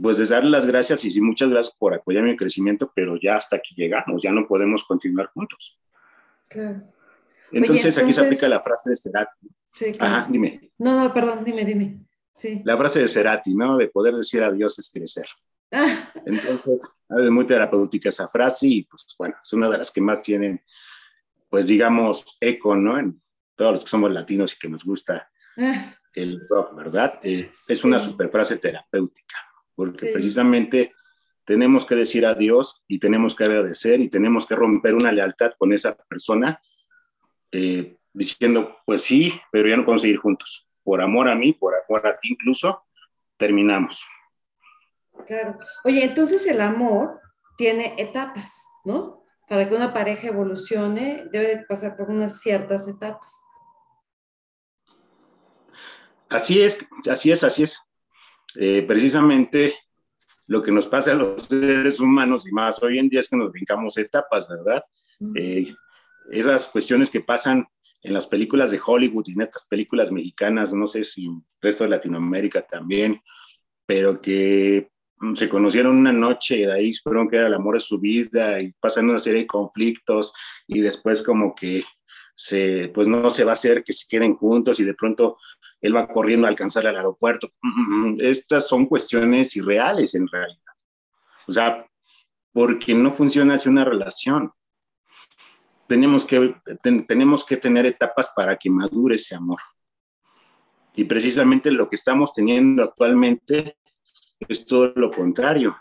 [0.00, 3.56] pues de darle las gracias y muchas gracias por apoyar mi crecimiento, pero ya hasta
[3.56, 5.78] aquí llegamos, ya no podemos continuar juntos.
[6.48, 6.82] Claro.
[7.50, 9.48] Entonces, aquí se aplica la frase de Cerati.
[9.66, 10.72] Sí, Ajá, dime.
[10.78, 12.00] No, no, perdón, dime, dime.
[12.34, 12.62] Sí.
[12.64, 13.76] La frase de Cerati, ¿no?
[13.76, 15.26] De poder decir adiós es crecer.
[15.70, 16.12] Ah.
[16.26, 20.22] Entonces, es muy terapéutica esa frase y pues bueno, es una de las que más
[20.22, 20.62] tienen,
[21.48, 22.98] pues digamos, eco, ¿no?
[22.98, 23.20] En
[23.56, 25.94] todos los que somos latinos y que nos gusta ah.
[26.14, 27.18] el rock, ¿verdad?
[27.22, 29.36] Eh, es una super frase terapéutica,
[29.74, 30.94] porque precisamente
[31.44, 35.72] tenemos que decir adiós y tenemos que agradecer y tenemos que romper una lealtad con
[35.72, 36.60] esa persona,
[37.50, 40.68] eh, diciendo, pues sí, pero ya no podemos seguir juntos.
[40.82, 42.84] Por amor a mí, por amor a ti incluso,
[43.36, 44.04] terminamos.
[45.26, 45.58] Claro.
[45.84, 47.20] Oye, entonces el amor
[47.56, 49.24] tiene etapas, ¿no?
[49.48, 53.42] Para que una pareja evolucione, debe pasar por unas ciertas etapas.
[56.28, 57.80] Así es, así es, así es.
[58.56, 59.74] Eh, precisamente
[60.48, 63.36] lo que nos pasa a los seres humanos y más hoy en día es que
[63.36, 64.82] nos brincamos etapas, ¿verdad?
[65.34, 65.74] Eh,
[66.30, 67.66] esas cuestiones que pasan
[68.02, 71.84] en las películas de Hollywood y en estas películas mexicanas, no sé si el resto
[71.84, 73.20] de Latinoamérica también,
[73.86, 77.80] pero que mm, se conocieron una noche de ahí supieron que era el amor de
[77.80, 80.34] su vida y pasan una serie de conflictos
[80.66, 81.84] y después como que
[82.34, 85.38] se, pues no se va a hacer que se queden juntos y de pronto
[85.80, 87.50] él va corriendo a alcanzar el aeropuerto.
[87.60, 90.58] Mm, mm, estas son cuestiones irreales en realidad.
[91.46, 91.86] O sea,
[92.52, 94.52] porque no funciona así una relación.
[95.92, 96.54] Tenemos que,
[97.06, 99.60] tenemos que tener etapas para que madure ese amor.
[100.94, 103.76] Y precisamente lo que estamos teniendo actualmente
[104.48, 105.76] es todo lo contrario.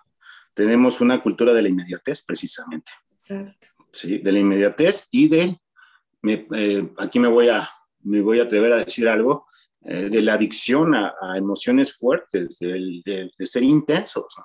[0.53, 2.91] Tenemos una cultura de la inmediatez, precisamente.
[3.13, 3.67] Exacto.
[3.89, 5.57] Sí, de la inmediatez y de,
[6.23, 7.69] eh, aquí me voy, a,
[8.01, 9.47] me voy a atrever a decir algo,
[9.79, 14.35] eh, de la adicción a, emociones fuertes, de, ser intensos.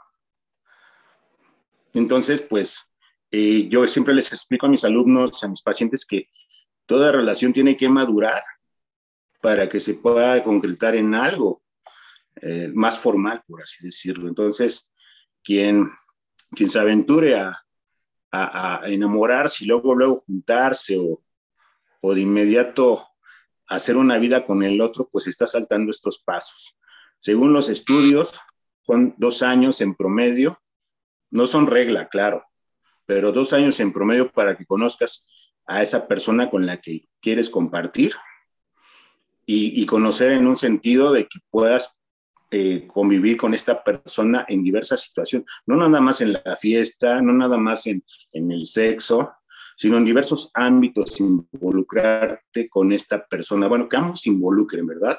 [1.93, 2.85] Entonces, pues
[3.31, 6.29] eh, yo siempre les explico a mis alumnos, a mis pacientes, que
[6.87, 8.43] toda relación tiene que madurar
[9.41, 11.63] para que se pueda concretar en algo
[12.43, 14.29] eh, más formal, por así decirlo.
[14.29, 14.93] Entonces,
[15.43, 15.91] quien,
[16.51, 17.59] quien se aventure a,
[18.33, 21.23] a, enamorarse y luego, luego juntarse o,
[22.01, 23.07] o de inmediato
[23.69, 26.79] hacer una vida con el otro, pues está saltando estos pasos.
[27.19, 28.41] Según los estudios,
[28.83, 30.61] son dos años en promedio,
[31.31, 32.45] no son regla, claro,
[33.07, 35.29] pero dos años en promedio para que conozcas
[35.67, 38.15] a esa persona con la que quieres compartir
[39.49, 42.03] y, conocer en un sentido de que puedas
[42.51, 47.33] eh, convivir con esta persona en diversas situaciones, no nada más en la fiesta, no
[47.33, 49.31] nada más en, en el sexo,
[49.77, 53.69] sino en diversos ámbitos involucrarte con esta persona.
[53.69, 55.19] Bueno, que ambos se involucren, ¿verdad?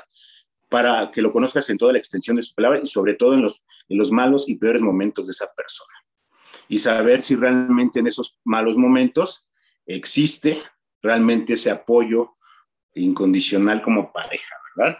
[0.68, 3.44] Para que lo conozcas en toda la extensión de su palabra y sobre todo en
[3.44, 5.94] los, en los malos y peores momentos de esa persona.
[6.70, 9.48] Y saber si realmente en esos malos momentos
[9.86, 10.62] existe
[11.02, 12.36] realmente ese apoyo
[12.94, 14.98] incondicional como pareja, ¿verdad?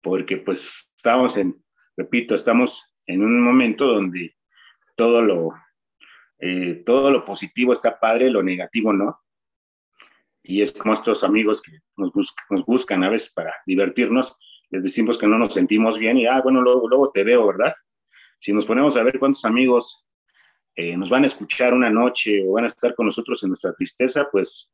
[0.00, 1.62] Porque pues estamos en,
[1.96, 4.36] repito, estamos en un momento donde
[4.96, 5.50] todo lo,
[6.38, 9.20] eh, todo lo positivo está padre, lo negativo no.
[10.42, 12.12] Y es como estos amigos que nos,
[12.50, 14.38] nos buscan a veces para divertirnos,
[14.70, 17.74] les decimos que no nos sentimos bien y, ah, bueno, luego, luego te veo, ¿verdad?
[18.40, 20.06] Si nos ponemos a ver cuántos amigos
[20.76, 23.72] eh, nos van a escuchar una noche o van a estar con nosotros en nuestra
[23.72, 24.70] tristeza, pues,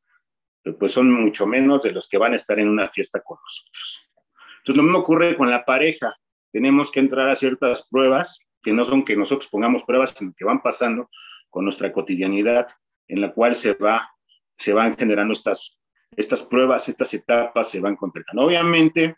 [0.79, 4.11] pues son mucho menos de los que van a estar en una fiesta con nosotros.
[4.59, 6.15] Entonces, lo mismo ocurre con la pareja.
[6.53, 10.45] Tenemos que entrar a ciertas pruebas que no son que nosotros pongamos pruebas, sino que
[10.45, 11.09] van pasando
[11.51, 12.69] con nuestra cotidianidad,
[13.09, 14.11] en la cual se, va,
[14.57, 15.79] se van generando estas,
[16.17, 18.43] estas pruebas, estas etapas se van completando.
[18.43, 19.17] Obviamente,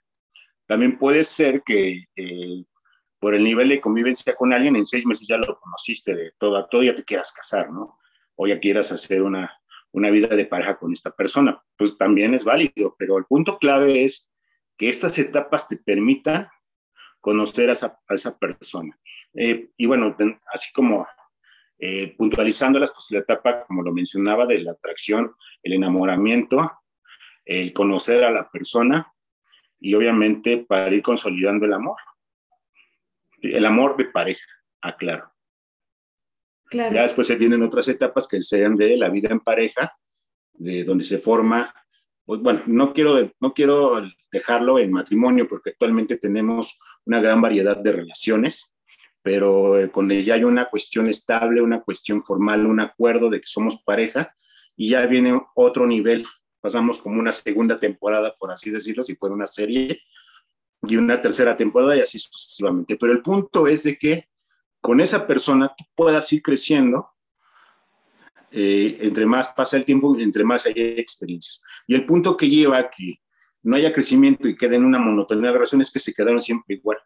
[0.66, 2.64] también puede ser que eh,
[3.24, 6.58] por el nivel de convivencia con alguien, en seis meses ya lo conociste de todo
[6.58, 7.98] a todo, ya te quieras casar, ¿no?
[8.34, 9.50] O ya quieras hacer una,
[9.92, 11.58] una vida de pareja con esta persona.
[11.78, 14.30] Pues también es válido, pero el punto clave es
[14.76, 16.48] que estas etapas te permitan
[17.22, 18.94] conocer a esa, a esa persona.
[19.32, 20.14] Eh, y bueno,
[20.52, 21.06] así como
[21.78, 26.70] eh, puntualizándolas, pues la etapa, como lo mencionaba, de la atracción, el enamoramiento,
[27.46, 29.10] el conocer a la persona
[29.80, 31.96] y obviamente para ir consolidando el amor.
[33.44, 34.46] El amor de pareja,
[34.80, 35.32] aclaro.
[36.66, 36.94] Claro.
[36.94, 39.92] Ya después se tienen otras etapas que sean de la vida en pareja,
[40.52, 41.74] de donde se forma,
[42.24, 47.76] pues bueno, no quiero, no quiero dejarlo en matrimonio porque actualmente tenemos una gran variedad
[47.76, 48.74] de relaciones
[49.24, 53.46] pero eh, cuando ya hay una cuestión estable, una cuestión formal, un acuerdo de que
[53.46, 54.36] somos pareja,
[54.76, 56.26] y ya viene otro nivel,
[56.60, 59.98] pasamos como una segunda temporada, por así decirlo, si fuera una serie,
[60.88, 62.96] y una tercera temporada y así sucesivamente.
[62.96, 64.28] Pero el punto es de que
[64.80, 67.08] con esa persona tú puedas ir creciendo,
[68.50, 71.62] eh, entre más pasa el tiempo, entre más hay experiencias.
[71.86, 73.20] Y el punto que lleva a que
[73.62, 76.98] no haya crecimiento y quede en una monotonía de relaciones que se quedaron siempre igual.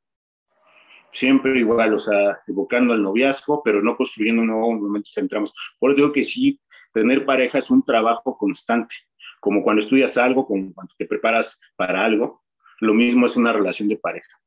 [1.12, 5.55] Siempre igual, o sea, evocando al noviazgo, pero no construyendo un nuevo momento centramos.
[5.79, 6.61] Por eso digo que sí,
[6.93, 8.95] tener pareja es un trabajo constante,
[9.41, 12.43] como cuando estudias algo, como cuando te preparas para algo,
[12.81, 14.38] lo mismo es una relación de pareja.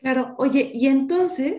[0.00, 1.56] Claro, oye, y entonces,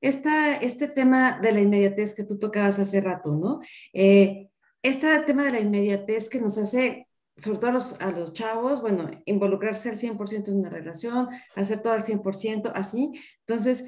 [0.00, 3.60] esta, este tema de la inmediatez que tú tocabas hace rato, ¿no?
[3.92, 4.48] Eh,
[4.82, 8.80] este tema de la inmediatez que nos hace, sobre todo a los, a los chavos,
[8.80, 13.10] bueno, involucrarse al 100% en una relación, hacer todo al 100%, así.
[13.40, 13.84] Entonces,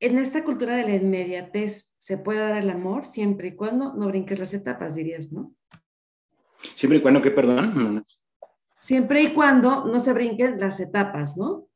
[0.00, 4.06] en esta cultura de la inmediatez, ¿se puede dar el amor siempre y cuando no
[4.06, 5.54] brinques las etapas, dirías, no?
[6.74, 8.04] Siempre y cuando, ¿qué, perdón?
[8.84, 11.70] Siempre y cuando no se brinquen las etapas, ¿no?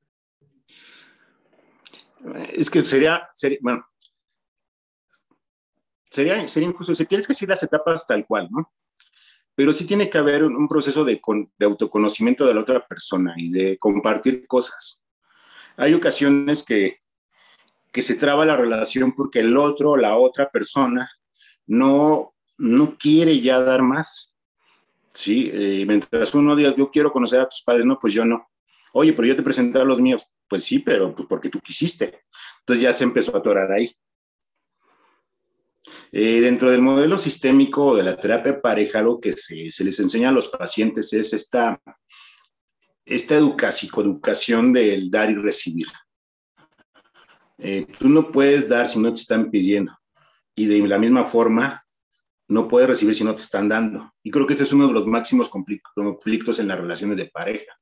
[2.52, 3.82] Es que sería, sería bueno,
[6.10, 6.94] sería, sería injusto.
[6.94, 8.70] Si tienes que decir las etapas tal cual, ¿no?
[9.54, 11.18] Pero sí tiene que haber un, proceso de,
[11.60, 15.02] autoconocimiento de la otra persona y de compartir cosas.
[15.78, 16.98] Hay ocasiones que,
[17.90, 21.10] que se traba la relación porque el otro, la otra persona,
[21.66, 24.27] no, no quiere ya dar más.
[25.12, 28.48] Sí, eh, mientras uno diga, yo quiero conocer a tus padres, no, pues yo no.
[28.92, 30.26] Oye, pero yo te presenté a los míos.
[30.48, 32.22] Pues sí, pero pues porque tú quisiste.
[32.60, 33.94] Entonces ya se empezó a atorar ahí.
[36.10, 40.30] Eh, dentro del modelo sistémico de la terapia pareja, lo que se, se les enseña
[40.30, 41.80] a los pacientes es esta,
[43.04, 45.88] esta educación del dar y recibir.
[47.58, 49.96] Eh, tú no puedes dar si no te están pidiendo.
[50.54, 51.84] Y de la misma forma,
[52.48, 54.12] no puedes recibir si no te están dando.
[54.22, 57.78] Y creo que este es uno de los máximos conflictos en las relaciones de pareja.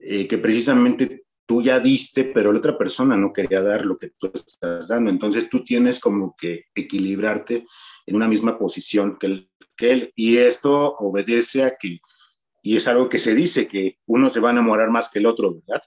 [0.00, 4.10] Eh, que precisamente tú ya diste, pero la otra persona no quería dar lo que
[4.18, 5.10] tú estás dando.
[5.10, 7.64] Entonces tú tienes como que equilibrarte
[8.06, 9.50] en una misma posición que él.
[9.76, 10.12] Que.
[10.16, 12.00] Y esto obedece a que,
[12.62, 15.26] y es algo que se dice, que uno se va a enamorar más que el
[15.26, 15.82] otro, ¿verdad?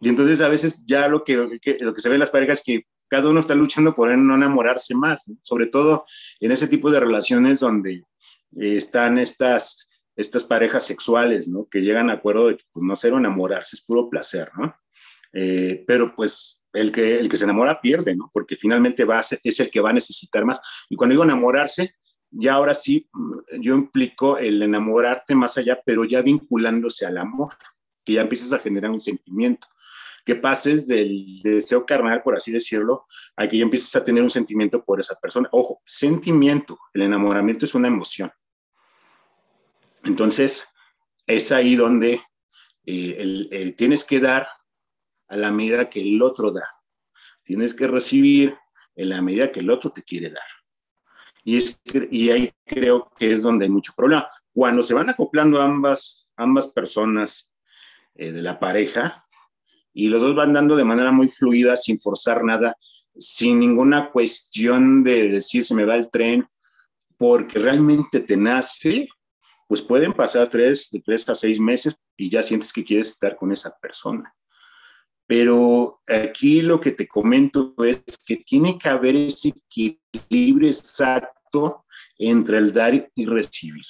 [0.00, 2.64] Y entonces a veces ya lo que, lo que se ve en las parejas es
[2.64, 6.04] que cada uno está luchando por no enamorarse más, sobre todo
[6.40, 11.68] en ese tipo de relaciones donde eh, están estas estas parejas sexuales, ¿no?
[11.70, 14.74] Que llegan a acuerdo de que pues, no ser enamorarse, es puro placer, ¿no?
[15.32, 18.30] Eh, pero pues el que, el que se enamora pierde, ¿no?
[18.32, 20.60] Porque finalmente va es el que va a necesitar más.
[20.88, 21.94] Y cuando digo enamorarse,
[22.30, 27.54] ya ahora sí, mm, yo implico el enamorarte más allá, pero ya vinculándose al amor,
[28.04, 29.68] que ya empiezas a generar un sentimiento,
[30.26, 34.30] que pases del deseo carnal, por así decirlo, a que ya empieces a tener un
[34.30, 35.48] sentimiento por esa persona.
[35.52, 38.30] Ojo, sentimiento, el enamoramiento es una emoción,
[40.06, 40.64] entonces,
[41.26, 42.22] es ahí donde
[42.86, 44.48] eh, tienes que dar
[45.28, 46.66] a la medida que el otro da.
[47.42, 48.56] Tienes que recibir
[48.94, 50.46] en la medida que el otro te quiere dar.
[51.42, 54.28] Y, es, y ahí creo que es donde hay mucho problema.
[54.52, 57.52] Cuando se van acoplando ambas, ambas personas
[58.14, 59.25] eh, de la pareja
[59.98, 62.76] y los dos van dando de manera muy fluida, sin forzar nada,
[63.16, 66.46] sin ninguna cuestión de decir se me va el tren,
[67.16, 69.08] porque realmente te nace,
[69.66, 73.36] pues pueden pasar tres, de tres a seis meses y ya sientes que quieres estar
[73.36, 74.34] con esa persona.
[75.26, 81.86] Pero aquí lo que te comento es que tiene que haber ese equilibrio exacto
[82.18, 83.86] entre el dar y recibir.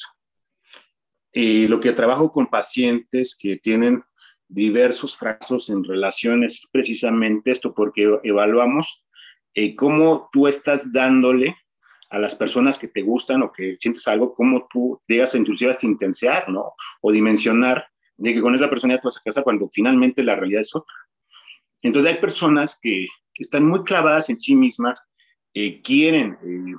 [1.33, 4.05] Eh, lo que trabajo con pacientes que tienen
[4.49, 9.05] diversos fracasos en relaciones es precisamente esto, porque evaluamos
[9.55, 11.57] eh, cómo tú estás dándole
[12.11, 15.71] a las personas que te gustan o que sientes algo, cómo tú llegas a inclusive
[15.71, 16.73] hasta intensear, ¿no?
[17.01, 20.37] O dimensionar de que con esa persona ya te vas a casa cuando finalmente la
[20.37, 20.95] realidad es otra.
[21.83, 23.07] Entonces hay personas que,
[23.39, 24.99] están muy clavadas en sí mismas,
[25.53, 26.75] eh, quieren, eh,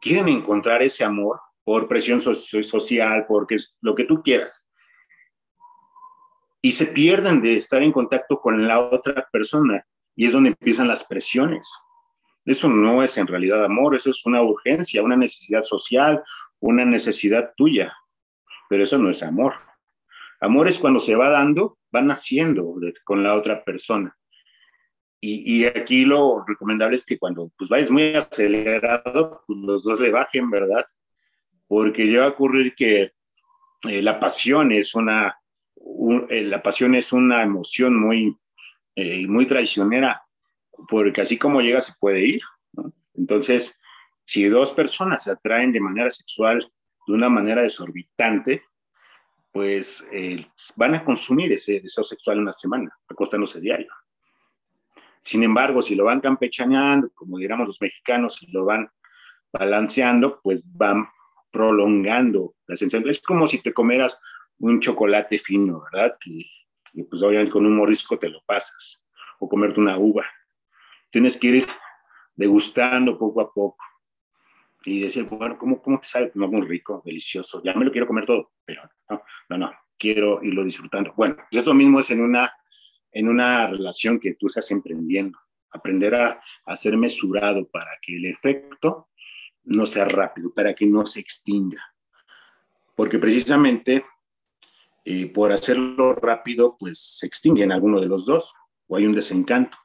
[0.00, 4.69] quieren encontrar ese amor por presión social, porque es lo que tú quieras.
[6.62, 10.88] Y se pierden de estar en contacto con la otra persona y es donde empiezan
[10.88, 11.70] las presiones.
[12.44, 16.22] Eso no es en realidad amor, eso es una urgencia, una necesidad social,
[16.58, 17.94] una necesidad tuya,
[18.68, 19.54] pero eso no es amor.
[20.40, 24.16] Amor es cuando se va dando, va naciendo con la otra persona.
[25.22, 30.10] Y, aquí lo recomendable es que cuando pues vayas muy acelerado, pues los dos le
[30.10, 30.86] bajen, ¿verdad?
[31.68, 33.12] Porque llega a ocurrir que
[33.82, 35.38] eh, la pasión es una,
[36.28, 38.36] eh, la pasión es una emoción muy,
[38.94, 40.22] eh, muy traicionera
[40.88, 42.40] porque así como llega se puede ir.
[43.14, 43.78] Entonces,
[44.24, 46.70] si dos personas se atraen de manera sexual
[47.06, 48.62] de una manera desorbitante,
[49.52, 53.92] pues eh, van a consumir ese deseo sexual una semana, acostándose diario.
[55.20, 58.88] Sin embargo, si lo van campechaneando, como diríamos los mexicanos, si lo van
[59.52, 61.08] balanceando, pues van
[61.50, 63.10] prolongando la sensación.
[63.10, 64.18] Es como si te comeras
[64.60, 66.16] un chocolate fino, ¿verdad?
[66.20, 66.44] Que,
[67.08, 69.04] pues obviamente con un morisco te lo pasas,
[69.38, 70.26] o comerte una uva.
[71.10, 71.68] Tienes que ir
[72.36, 73.84] degustando poco a poco
[74.84, 76.32] y decir, bueno, ¿cómo, cómo te sabe?
[76.34, 80.42] No, muy rico, delicioso, ya me lo quiero comer todo, pero no, no, no, quiero
[80.42, 81.12] irlo disfrutando.
[81.16, 82.52] Bueno, pues eso mismo es en una,
[83.12, 85.38] en una relación que tú estás emprendiendo,
[85.70, 89.08] aprender a, a ser mesurado para que el efecto
[89.64, 91.82] no sea rápido, para que no se extinga.
[92.94, 94.04] Porque precisamente
[95.32, 98.52] por hacerlo rápido, pues se extingue en alguno de los dos
[98.86, 99.78] o hay un desencanto.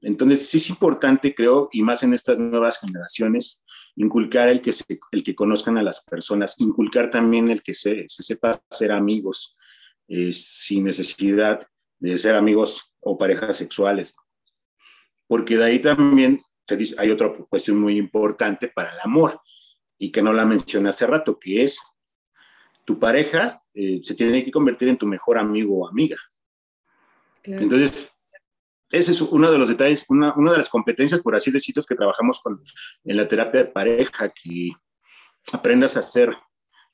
[0.00, 3.64] Entonces, sí es importante, creo, y más en estas nuevas generaciones,
[3.96, 4.72] inculcar el que,
[5.12, 9.56] el que conozcan a las personas, inculcar también el que se, sepa ser amigos
[10.08, 11.66] eh, sin necesidad
[11.98, 14.16] de ser amigos o parejas sexuales.
[15.26, 19.40] Porque de ahí también se hay otra cuestión muy importante para el amor
[19.98, 21.78] y que no la mencioné hace rato, que es
[22.84, 26.16] tu pareja eh, se tiene que convertir en tu mejor amigo o amiga.
[27.42, 28.14] Entonces,
[28.90, 32.40] ese es uno de los detalles, una, de las competencias, por así decirlo, que trabajamos
[32.40, 32.62] con,
[33.04, 34.70] en la terapia de pareja, que
[35.52, 36.30] aprendas a ser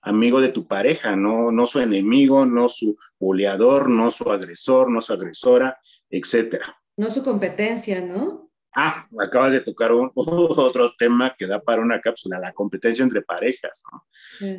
[0.03, 5.01] amigo de tu pareja, no, no su enemigo, no su boleador, no su agresor, no
[5.01, 6.81] su agresora, etcétera.
[6.97, 8.50] No su competencia, ¿no?
[8.75, 13.23] Ah, acabas de tocar un, otro tema que da para una cápsula, la competencia entre
[13.23, 14.07] parejas, ¿no?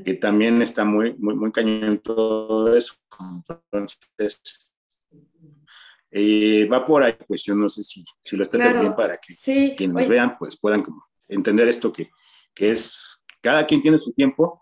[0.04, 2.96] que también está muy, muy, muy cañón todo eso.
[3.72, 4.76] Entonces,
[6.12, 9.34] eh, va por ahí cuestión, no sé si, si lo está bien para que
[9.76, 10.86] quienes nos vean pues puedan
[11.30, 12.10] entender esto que,
[12.54, 14.62] que es, cada quien tiene su tiempo.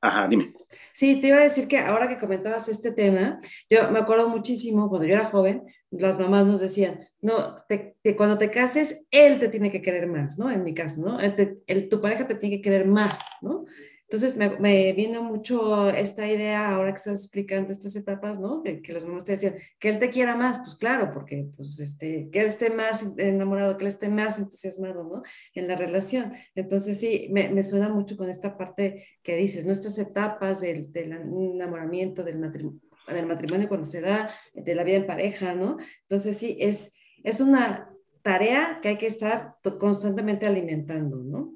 [0.00, 0.52] Ajá, dime.
[0.92, 4.88] Sí, te iba a decir que ahora que comentabas este tema, yo me acuerdo muchísimo
[4.88, 9.48] cuando yo era joven, las mamás nos decían, no, te, cuando te cases, él te
[9.48, 10.50] tiene que querer más, ¿no?
[10.50, 11.18] En mi caso, ¿no?
[11.20, 13.64] El, tu pareja te tiene que querer más, ¿no?
[14.08, 18.62] Entonces me, me, vino mucho esta idea ahora que estás explicando estas etapas, ¿no?
[18.62, 21.80] Que, que las mamás te decían, que él te quiera más, pues claro, porque pues
[21.80, 25.22] este, que él esté más enamorado, que él esté más entusiasmado, ¿no?
[25.54, 26.32] En la relación.
[26.54, 29.72] Entonces sí, me, me suena mucho con esta parte que dices, ¿no?
[29.72, 34.98] Estas etapas del, del enamoramiento, del matrimonio, del matrimonio cuando se da, de la vida
[34.98, 35.78] en pareja, ¿no?
[36.02, 37.90] Entonces sí, es, es una
[38.22, 41.55] tarea que hay que estar constantemente alimentando, ¿no?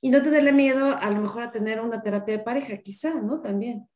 [0.00, 3.40] Y no tenerle miedo a lo mejor a tener una terapia de pareja, quizá, ¿no?
[3.40, 3.88] También.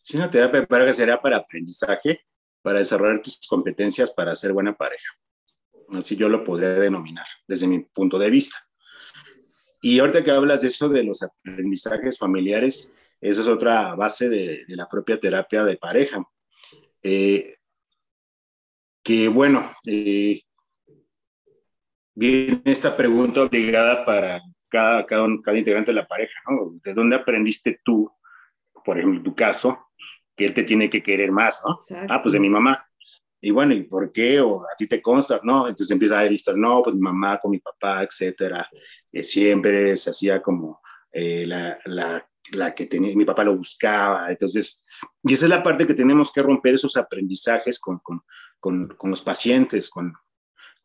[0.00, 2.20] Sí, una terapia de pareja sería para aprendizaje,
[2.62, 5.12] para desarrollar tus competencias para ser buena pareja.
[5.90, 8.58] Así yo lo podría denominar desde mi punto de vista.
[9.80, 14.64] Y ahorita que hablas de eso de los aprendizajes familiares, esa es otra base de,
[14.68, 16.22] la propia terapia de pareja.
[17.02, 17.56] Eh,
[19.02, 20.42] que bueno, eh,
[22.18, 26.74] viene esta pregunta obligada para cada, cada, cada, integrante de la pareja, ¿no?
[26.82, 28.10] ¿De dónde aprendiste tú,
[28.84, 29.78] por ejemplo, en tu caso,
[30.36, 31.78] que él te tiene que querer más, ¿no?
[32.08, 32.84] Ah, pues de mi mamá.
[33.40, 34.40] Y bueno, ¿y por qué?
[34.40, 35.68] O a ti te consta, ¿no?
[35.68, 38.68] Entonces empieza a decir, no, pues mi mamá con mi papá, etcétera.
[39.12, 40.80] Eh, siempre se hacía como
[41.12, 44.28] eh, la, la, la, que tenía, mi papá lo buscaba.
[44.28, 44.84] Entonces,
[45.22, 48.22] y esa es la parte que tenemos que romper esos aprendizajes con, con,
[48.58, 50.12] con, con los pacientes, con,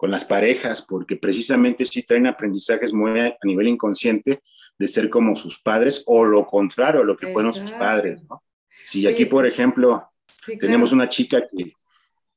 [0.04, 4.44] con las parejas, porque precisamente sí traen aprendizajes muy a, nivel inconsciente
[4.78, 8.44] de ser como sus padres o lo contrario, lo que fueron sus padres, ¿no?
[8.84, 10.12] Si aquí, por ejemplo,
[10.60, 11.72] tenemos una chica que,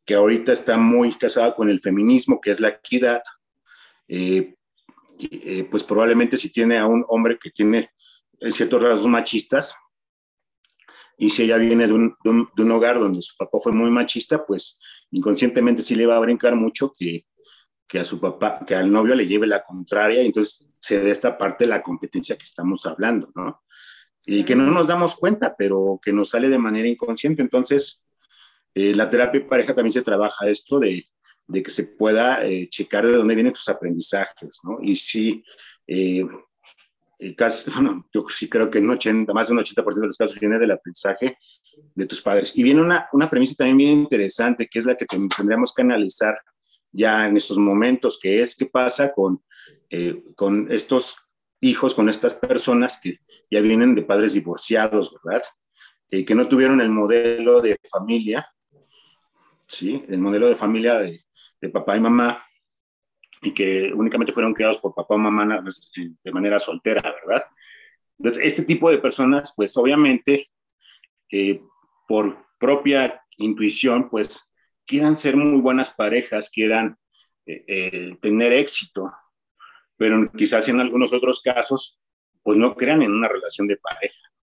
[0.05, 3.20] que ahorita está muy casada con el feminismo, que es la equidad,
[4.07, 4.55] eh,
[5.18, 7.90] eh, pues probablemente si tiene a un hombre que tiene
[8.48, 9.74] ciertos rasgos machistas,
[11.18, 13.72] y si ella viene de un, de, un, de un, hogar donde su papá fue
[13.72, 14.79] muy machista, pues
[15.11, 17.26] inconscientemente sí le va a brincar mucho que,
[17.87, 21.11] que a su papá, que al novio le lleve la contraria, y entonces se da
[21.11, 23.63] esta parte de la competencia que estamos hablando, ¿no?
[24.25, 27.42] Y que no nos damos cuenta, pero que nos sale de manera inconsciente.
[27.42, 28.04] Entonces,
[28.75, 31.08] eh, la terapia de pareja también se trabaja esto de,
[31.46, 34.79] de que se pueda eh, checar de dónde vienen tus aprendizajes, ¿no?
[34.83, 35.44] Y sí,
[35.87, 36.27] eh,
[37.37, 40.40] casi, bueno, yo sí creo que en 80, más de un 80% de los casos
[40.40, 41.38] viene del aprendizaje
[41.94, 42.56] de tus padres.
[42.56, 46.37] Y viene una, una premisa también bien interesante, que es la que tendríamos que analizar
[46.97, 49.42] ya en estos momentos, que es qué pasa con,
[49.90, 51.17] eh, con estos
[51.61, 53.21] hijos, con estas personas que
[53.51, 55.42] ya vienen de padres divorciados, ¿verdad?
[56.11, 58.49] Eh, que no tuvieron el modelo de familia,
[59.67, 60.05] ¿sí?
[60.09, 61.25] El modelo de familia de,
[61.61, 62.44] de, papá y mamá,
[63.42, 65.63] y que únicamente fueron criados por papá o mamá
[66.25, 67.44] de manera soltera, ¿verdad?
[68.19, 70.49] Entonces, este tipo de personas, pues obviamente,
[71.31, 71.61] eh,
[72.09, 74.51] por propia intuición, pues
[74.87, 76.96] quieran ser muy buenas parejas, quieran
[77.46, 79.12] eh, eh, tener éxito,
[79.96, 82.00] pero quizás en algunos otros casos,
[82.42, 84.18] pues no crean en una relación de pareja.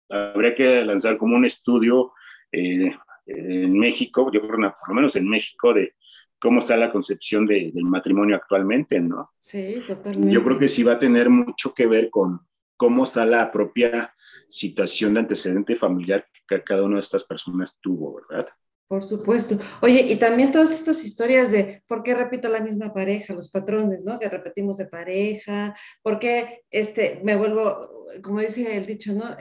[0.09, 2.13] Habría que lanzar como un estudio
[2.51, 5.93] eh, en México, yo creo por lo menos en México, de
[6.39, 9.32] cómo está la concepción del matrimonio actualmente, ¿no?
[9.39, 10.34] Sí, totalmente.
[10.34, 12.39] Yo creo que sí va a tener mucho que ver con
[12.78, 14.13] cómo está la propia
[14.49, 18.47] situación de antecedente familiar que cada una de estas personas tuvo, ¿verdad?
[18.88, 19.58] Por supuesto.
[19.82, 24.04] Oye, y también todas estas historias de por qué repito la misma pareja, los patrones,
[24.06, 24.18] ¿no?
[24.18, 27.76] Que repetimos de pareja, por qué este, me vuelvo,
[28.24, 29.36] como dice el dicho, ¿no?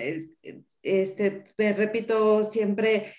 [0.83, 3.13] este, me repito siempre,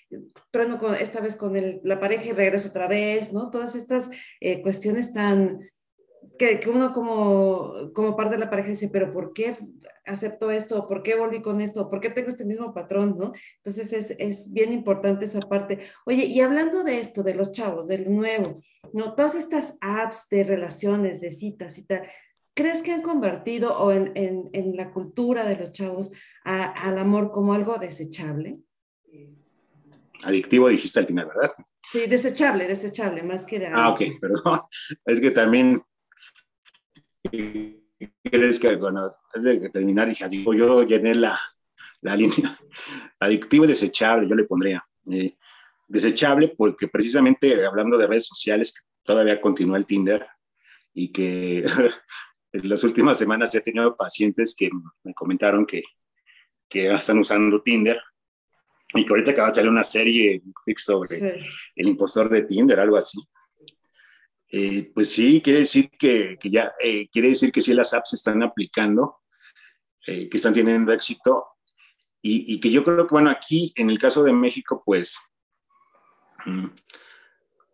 [0.51, 1.53] trueno con, esta vez con
[1.83, 3.49] la pareja y regreso otra vez, ¿no?
[3.49, 4.09] Todas estas
[4.39, 5.69] eh, cuestiones tan,
[6.37, 9.57] que, que, uno como, como parte de la pareja dice, pero ¿por qué
[10.05, 10.87] acepto esto?
[10.87, 11.89] ¿Por qué volví con esto?
[11.89, 13.17] ¿Por qué tengo este mismo patrón?
[13.17, 13.33] ¿no?
[13.57, 15.79] Entonces es, es, bien importante esa parte.
[16.05, 18.61] Oye, y hablando de esto, de los chavos, del nuevo,
[18.93, 19.15] ¿no?
[19.15, 22.07] Todas estas apps de relaciones, de citas y tal,
[22.53, 26.11] ¿crees que han convertido o en, en, en la cultura de los chavos
[26.43, 28.59] a, al amor como algo desechable?
[30.23, 31.53] Adictivo dijiste al final, ¿verdad?
[31.89, 33.67] Sí, desechable, desechable, más que de...
[33.67, 34.61] Ah, ok, perdón.
[35.05, 35.81] Es que también
[38.23, 41.39] crees que, bueno, antes de terminar, dije, digo, yo llené la,
[42.01, 42.57] la línea
[43.19, 44.85] adictivo y desechable, yo le pondría.
[45.09, 45.35] Eh,
[45.87, 50.27] desechable porque precisamente hablando de redes sociales, todavía continúa el Tinder
[50.93, 51.63] y que
[52.51, 54.69] en las últimas semanas he tenido pacientes que
[55.03, 55.83] me comentaron que,
[56.69, 58.01] que están usando Tinder
[58.93, 60.41] y que ahorita acaba de salir una serie
[60.77, 61.41] sobre
[61.75, 63.19] el impostor de Tinder, algo así.
[64.49, 68.11] Eh, pues sí, quiere decir que, que ya, eh, quiere decir que sí las apps
[68.11, 69.17] se están aplicando,
[70.05, 71.45] eh, que están teniendo éxito
[72.21, 75.17] y, y, que yo creo que, bueno, aquí en el caso de México, pues,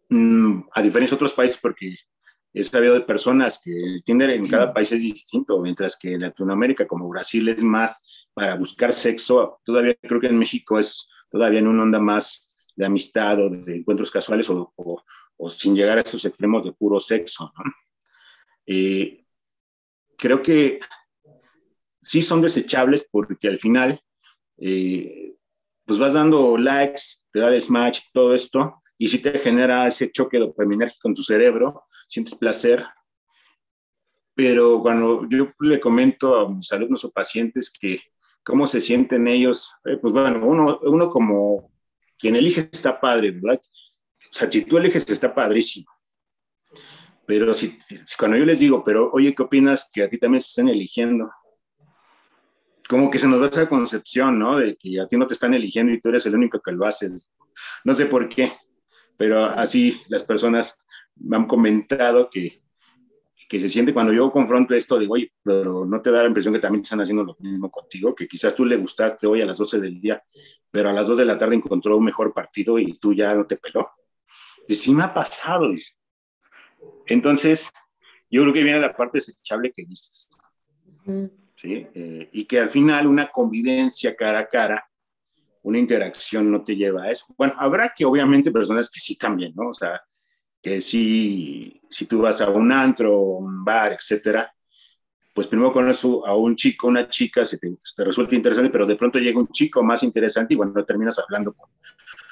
[0.10, 1.96] mm, a diferencia de otros países, porque
[2.54, 6.22] he sabido de personas que el Tinder en cada país es distinto, mientras que en
[6.22, 8.04] Latinoamérica, como Brasil, es más
[8.34, 12.86] para buscar sexo, todavía creo que en México es todavía en una onda más de
[12.86, 15.04] amistad o de encuentros casuales o, o,
[15.38, 17.52] o sin llegar a esos extremos de puro sexo.
[17.56, 17.72] ¿no?
[18.66, 19.26] Eh,
[20.18, 20.80] creo que
[22.02, 24.00] sí son desechables porque al final,
[24.58, 25.36] eh,
[25.86, 27.02] pues vas dando likes,
[27.32, 31.24] te da el match, todo esto, y si te genera ese choque dopaminérgico en tu
[31.24, 32.86] cerebro, sientes placer.
[34.36, 38.02] Pero cuando yo le comento a mis alumnos o pacientes que
[38.44, 41.73] cómo se sienten ellos, eh, pues bueno, uno, uno como
[42.24, 43.60] quien elige está padre, ¿verdad?
[43.60, 45.92] O sea, si tú eliges está padrísimo.
[47.26, 47.78] Pero si,
[48.18, 51.30] cuando yo les digo, pero oye, ¿qué opinas que a ti también se están eligiendo?
[52.88, 54.58] Como que se nos va esa concepción, ¿no?
[54.58, 56.86] De que a ti no te están eligiendo y tú eres el único que lo
[56.86, 57.30] haces.
[57.84, 58.54] No sé por qué,
[59.18, 60.80] pero así las personas
[61.18, 62.64] me han comentado que,
[63.50, 66.54] que se siente cuando yo confronto esto, digo, oye, pero no te da la impresión
[66.54, 69.58] que también están haciendo lo mismo contigo, que quizás tú le gustaste hoy a las
[69.58, 70.24] 12 del día,
[70.74, 73.46] pero a las 2 de la tarde encontró un mejor partido y tú ya no
[73.46, 73.92] te peló.
[74.68, 75.94] Y sí me ha pasado, dice.
[77.06, 77.70] Entonces,
[78.28, 80.30] yo creo que viene la parte desechable que dices.
[81.58, 81.86] ¿sí?
[81.94, 84.84] Eh, y que al final una convivencia cara a cara,
[85.62, 87.28] una interacción no te lleva a eso.
[87.38, 89.68] Bueno, habrá que obviamente personas que sí cambien, ¿no?
[89.68, 90.02] O sea,
[90.60, 94.52] que si, si tú vas a un antro, un bar, etcétera,
[95.34, 98.96] pues primero conoces a un chico, una chica, se te, te, resulta interesante, pero de
[98.96, 101.70] pronto llega un chico más interesante y bueno, terminas hablando con,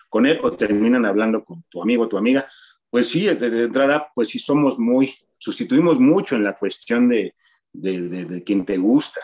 [0.07, 2.47] con él o terminan hablando con tu amigo o tu amiga.
[2.89, 7.33] Pues sí, de, entrada, pues sí somos muy, sustituimos mucho en la cuestión de,
[7.73, 9.21] de, de, de quien te gusta.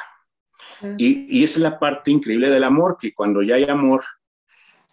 [0.98, 4.04] Y, y esa es la parte increíble del amor, que cuando ya hay amor,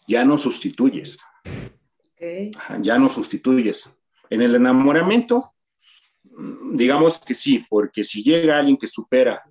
[0.06, 1.20] ya no sustituyes.
[2.14, 2.50] Okay.
[2.80, 3.90] Ya no sustituyes.
[4.30, 5.53] En el enamoramiento,
[6.72, 9.42] digamos que sí, porque si llega alguien que supera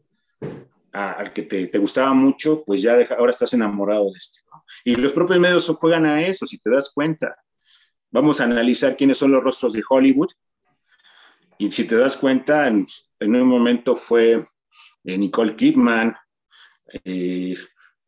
[0.91, 4.41] al que te, te, gustaba mucho, pues ya ahora estás enamorado de este.
[4.83, 7.35] Y los propios medios juegan a eso, si te das cuenta.
[8.11, 10.29] Vamos a analizar quiénes son los rostros de Hollywood.
[11.57, 12.85] Y si te das cuenta, en,
[13.19, 14.47] un momento fue
[15.03, 16.15] eh, Nicole Kidman,
[17.03, 17.55] eh,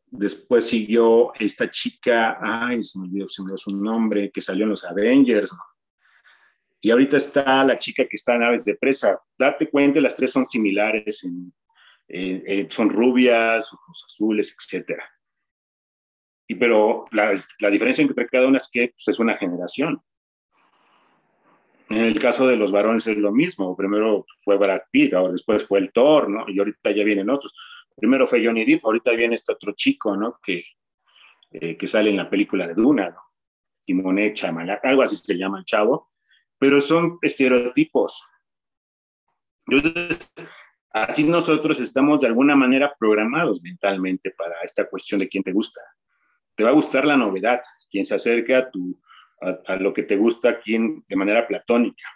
[0.06, 5.56] después siguió esta chica, ay, se me olvidó, su nombre, que salió en los Avengers.
[6.80, 9.20] Y ahorita está la chica que está en Aves de Presa.
[9.38, 11.24] Date cuenta, las tres son similares
[12.70, 15.08] son rubias, ojos azules, etcétera.
[16.48, 17.32] Y pero la,
[17.70, 20.00] diferencia entre cada una es que pues, es una generación.
[21.88, 23.76] En el caso de los varones es lo mismo.
[23.76, 26.44] Primero fue Brad Pitt, ahora después fue el Thor, ¿no?
[26.48, 27.52] Y ahorita ya vienen otros.
[27.96, 30.38] Primero fue Johnny Depp, ahorita viene este otro chico, ¿no?
[30.42, 30.64] Que,
[31.52, 33.20] eh, que sale en la película de Duna, ¿no?
[33.82, 36.10] Timoné Chamala, algo así se llama el chavo,
[36.58, 38.22] pero son estereotipos.
[40.90, 45.80] Así nosotros estamos de alguna manera programados mentalmente para esta cuestión de quién te gusta.
[46.54, 48.98] Te va a gustar la novedad, quien se acerca a, tu,
[49.66, 52.08] a, lo que te gusta quien, de manera platónica.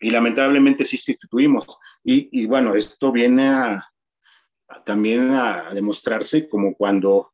[0.00, 1.78] Y lamentablemente sí sustituimos.
[2.02, 3.80] Y, bueno, esto viene
[4.84, 7.32] también a demostrarse como cuando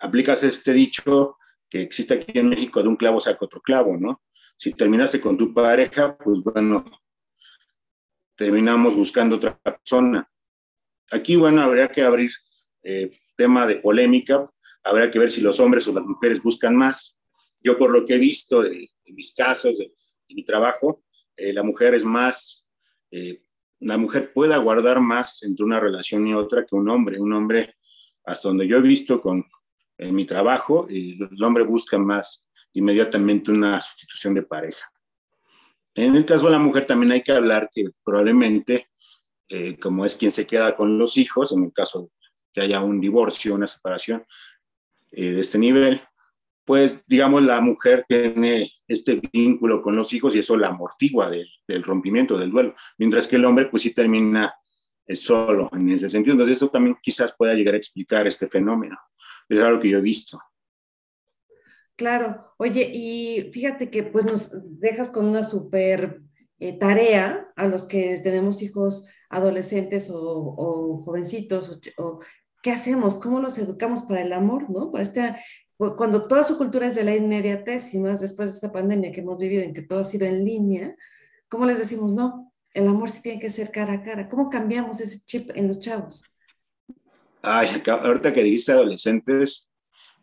[0.00, 1.38] aplicas este dicho
[1.70, 4.20] que existe aquí en México de un clavo saca otro clavo, ¿no?
[4.60, 6.84] Si terminaste con tu pareja, pues bueno,
[8.36, 10.30] terminamos buscando otra persona.
[11.12, 12.30] Aquí, bueno, habría que abrir
[12.82, 14.52] eh, tema de polémica,
[14.84, 17.16] habría que ver si los hombres o las mujeres buscan más.
[17.64, 19.94] Yo por lo que he visto en mis casos, de,
[20.28, 21.04] mi trabajo,
[21.38, 22.66] eh, la mujer es más,
[23.12, 23.42] eh,
[23.78, 27.18] la mujer puede aguardar más entre una relación y otra que un hombre.
[27.18, 27.76] Un hombre,
[28.26, 29.42] hasta donde yo he visto con
[29.96, 34.90] en mi trabajo, el hombre busca más inmediatamente una sustitución de pareja.
[35.94, 38.88] En el caso de la mujer también hay que hablar que probablemente,
[39.48, 42.10] eh, como es quien se queda con los hijos, en el caso
[42.52, 44.24] que haya un divorcio, una separación
[45.10, 46.00] eh, de este nivel,
[46.64, 51.82] pues digamos la mujer tiene este vínculo con los hijos y eso la amortigua del,
[51.82, 54.54] rompimiento, del duelo, mientras que el hombre pues sí termina
[55.06, 56.34] eh, solo en ese sentido.
[56.34, 58.96] Entonces eso también quizás pueda llegar a explicar este fenómeno.
[59.48, 60.40] Es algo que yo he visto.
[62.00, 66.22] Claro, oye, y fíjate que pues nos dejas con una súper
[66.58, 72.20] eh, tarea a los que tenemos hijos adolescentes o, jovencitos, o,
[72.62, 73.18] ¿qué hacemos?
[73.18, 74.90] ¿Cómo los educamos para el amor, no?
[74.90, 75.36] Para este,
[75.76, 79.20] cuando toda su cultura es de la inmediatez y más después de esta pandemia que
[79.20, 80.96] hemos vivido en que todo ha sido en línea,
[81.50, 82.50] ¿cómo les decimos no?
[82.72, 84.30] El amor sí tiene que ser cara a cara.
[84.30, 86.24] ¿Cómo cambiamos ese chip en los chavos?
[87.42, 89.69] Ay, ahorita que dijiste adolescentes,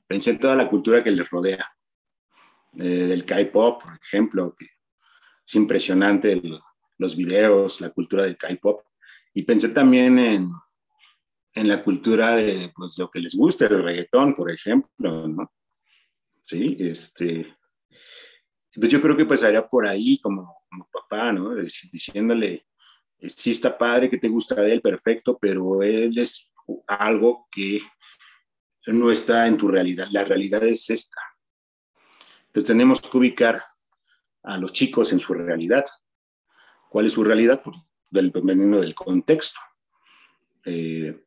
[0.08, 1.70] pensé en toda la cultura que les rodea
[2.72, 4.66] del K-pop, por ejemplo, que
[5.46, 6.42] es impresionante
[6.98, 8.82] los videos, la cultura del K-pop.
[9.34, 10.52] Y pensé también en,
[11.54, 15.52] en la cultura de pues, lo que les gusta, el reggaetón, por ejemplo, ¿no?
[16.42, 17.56] Sí, este.
[18.74, 21.56] Entonces yo creo que pasaría por ahí como, como papá, ¿no?
[21.56, 22.66] Diciéndole,
[23.20, 26.54] sí está padre que te gusta de él, perfecto, pero él es
[26.88, 27.82] algo que
[28.94, 30.08] no está en tu realidad.
[30.12, 31.22] La realidad es esta.
[32.48, 33.64] Entonces tenemos que ubicar
[34.44, 35.86] a los chicos en su realidad.
[36.90, 37.62] ¿Cuál es su realidad?
[37.64, 37.78] Pues
[38.10, 39.60] dependiendo del contexto.
[40.66, 41.24] Eh,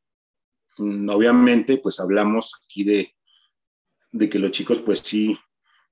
[0.78, 3.14] obviamente, pues hablamos aquí de,
[4.30, 5.38] que los chicos, pues sí,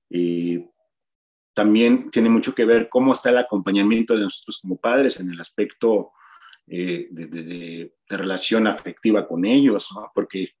[0.09, 0.67] eh,
[1.53, 5.39] también tiene mucho que ver cómo está el acompañamiento de nosotros como padres en el
[5.39, 6.11] aspecto
[6.67, 10.55] eh, de, de, relación afectiva con ellos, porque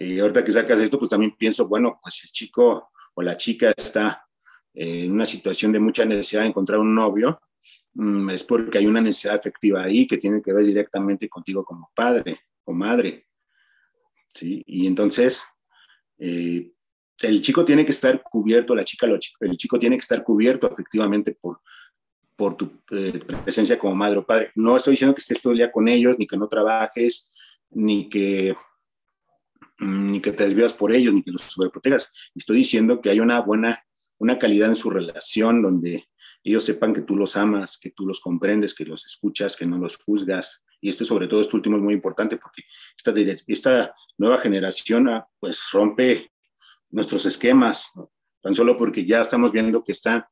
[0.00, 4.24] ahorita que sacas esto, pues también pienso, bueno, pues el chico o la chica está
[4.74, 7.40] en una situación de mucha necesidad de encontrar un novio,
[7.94, 11.90] mm, es porque hay una necesidad afectiva ahí que tiene que ver directamente contigo como
[11.94, 13.26] padre o madre.
[14.28, 14.62] ¿sí?
[14.66, 15.42] Y entonces,
[16.18, 16.72] eh,
[17.22, 21.36] el chico tiene que estar cubierto, la chica, el chico tiene que estar cubierto efectivamente
[21.38, 21.60] por,
[22.36, 24.50] por tu eh, presencia como madre o padre.
[24.54, 27.34] No estoy diciendo que estés todo el día con ellos, ni que no trabajes,
[27.70, 28.54] ni que
[29.78, 32.12] ni que te desvías por ellos, ni que los sobreprotejas.
[32.34, 33.84] Estoy diciendo que hay una buena,
[34.18, 36.06] una calidad en su relación donde
[36.42, 39.78] ellos sepan que tú los amas, que tú los comprendes, que los escuchas, que no
[39.78, 40.64] los juzgas.
[40.80, 42.62] Y este, sobre todo, este último es muy importante porque
[42.96, 46.30] esta, esta nueva generación ah, pues rompe
[46.90, 47.92] nuestros esquemas,
[48.42, 50.30] tan solo porque ya estamos viendo que está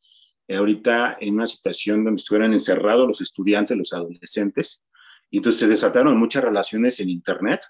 [0.49, 4.83] eh, ahorita en una situación donde estuvieran encerrados los estudiantes, los adolescentes,
[5.31, 7.61] y entonces se desataron muchas relaciones en Internet,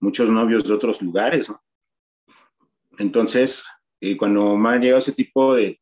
[0.00, 1.52] muchos novios de otros lugares.
[2.98, 3.64] Entonces,
[4.00, 5.80] eh, cuando me han llegado ese tipo de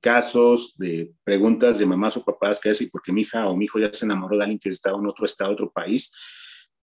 [0.00, 3.78] casos, de preguntas de mamás o papás que y porque mi hija o mi hijo
[3.78, 6.12] ya se enamoró de alguien que está en otro estado, otro país,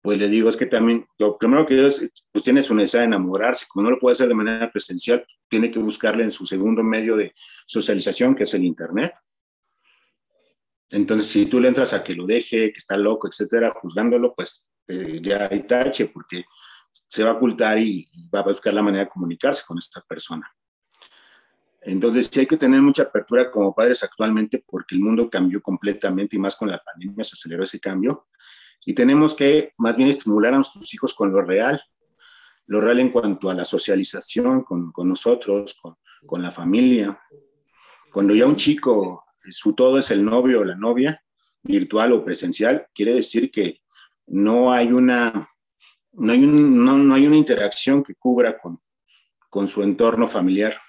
[0.01, 3.07] pues le digo, es que también, lo primero que es, pues tiene su necesidad de
[3.07, 6.83] enamorarse, como no lo puede hacer de manera presencial, tiene que buscarle en su segundo
[6.83, 7.33] medio de
[7.65, 9.13] socialización, que es el Internet.
[10.91, 14.69] Entonces, si tú le entras a que lo deje, que está loco, etcétera, juzgándolo, pues
[14.87, 16.45] eh, ya hay tache, porque
[16.91, 20.51] se va a ocultar y, va a buscar la manera de comunicarse con esta persona.
[21.81, 26.35] Entonces, sí hay que tener mucha apertura como padres actualmente, porque el mundo cambió completamente
[26.35, 28.27] y más con la pandemia se aceleró ese cambio.
[28.85, 31.81] Y tenemos que más bien estimular a nuestros hijos con lo real,
[32.65, 37.19] lo real en cuanto a la socialización con, con nosotros, con, con la familia.
[38.11, 41.23] Cuando ya un chico su todo es el novio o la novia,
[41.63, 43.81] virtual o presencial, quiere decir que
[44.27, 45.49] no hay una,
[46.13, 48.79] no hay, no, hay una interacción que cubra con,
[49.49, 50.79] con su entorno familiar.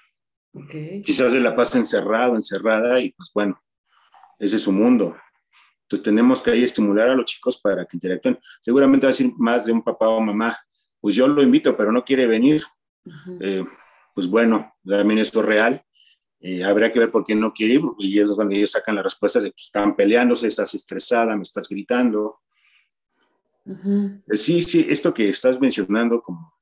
[1.03, 3.61] Quizás se la pasa encerrado, encerrada y pues bueno,
[4.37, 5.15] ese es su mundo.
[5.83, 8.39] Entonces tenemos que ahí estimular a los chicos para que interactúen.
[8.61, 10.57] Seguramente va a decir más de un papá o mamá,
[10.99, 12.63] pues yo lo invito, pero no quiere venir.
[13.39, 13.65] Eh,
[14.13, 15.83] pues bueno, también esto es real.
[16.43, 19.03] Eh, habría que ver por qué no quiere ir, y es donde ellos sacan las
[19.03, 22.39] respuestas de, pues, están peleándose, estás estresada, me estás gritando.
[23.65, 26.53] Eh, sí, sí, esto que estás mencionando como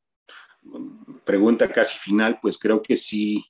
[1.23, 3.45] pregunta casi final, pues creo que sí,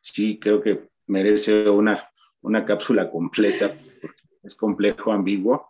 [0.00, 2.08] sí, creo que merece una,
[2.42, 5.68] una cápsula completa, porque es complejo, ambiguo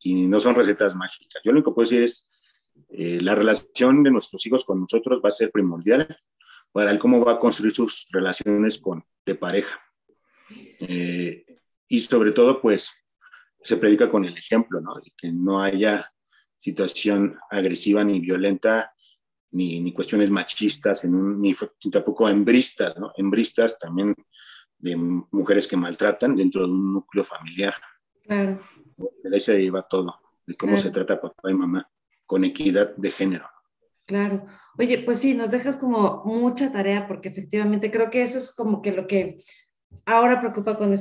[0.00, 1.40] y no son recetas mágicas.
[1.42, 2.28] Yo lo único que puedo decir es,
[2.90, 6.06] eh, la relación de nuestros hijos con nosotros va a ser primordial
[6.74, 9.80] para el cómo va a construir sus relaciones con, de pareja.
[10.80, 11.46] Eh,
[11.86, 13.06] y sobre todo, pues,
[13.62, 14.96] se predica con el ejemplo, ¿no?
[14.96, 16.12] De que no haya
[16.58, 18.92] situación agresiva ni violenta,
[19.52, 21.54] ni, ni cuestiones machistas, en ni,
[21.92, 23.12] tampoco embristas, ¿no?
[23.16, 24.12] Embristas también
[24.76, 27.74] de mujeres que maltratan dentro de un núcleo familiar.
[28.24, 28.58] Claro.
[28.96, 31.88] De ahí se lleva todo, de cómo se trata papá y mamá,
[32.26, 33.48] con equidad de género.
[34.06, 34.44] Claro.
[34.78, 38.82] Oye, pues sí, nos dejas como mucha tarea porque efectivamente creo que eso es como
[38.82, 39.38] que lo que
[40.04, 40.94] ahora preocupa con,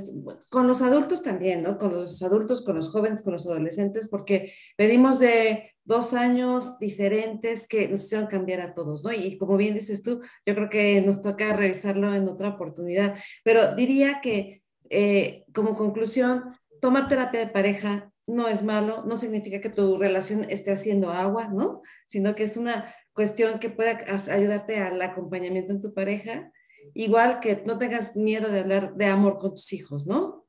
[0.49, 1.77] con los adultos también, ¿no?
[1.77, 7.67] Con los adultos, con los jóvenes, con los adolescentes, porque venimos de dos años diferentes
[7.67, 9.11] que nos hicieron cambiar a todos, ¿no?
[9.11, 13.75] Y como bien dices tú, yo creo que nos toca revisarlo en otra oportunidad, pero
[13.75, 19.69] diría que eh, como conclusión, tomar terapia de pareja no es malo, no significa que
[19.69, 21.81] tu relación esté haciendo agua, ¿no?
[22.07, 23.97] Sino que es una cuestión que puede
[24.31, 26.51] ayudarte al acompañamiento en tu pareja,
[26.93, 30.45] igual que no tengas miedo de hablar de amor con tus hijos, ¿no?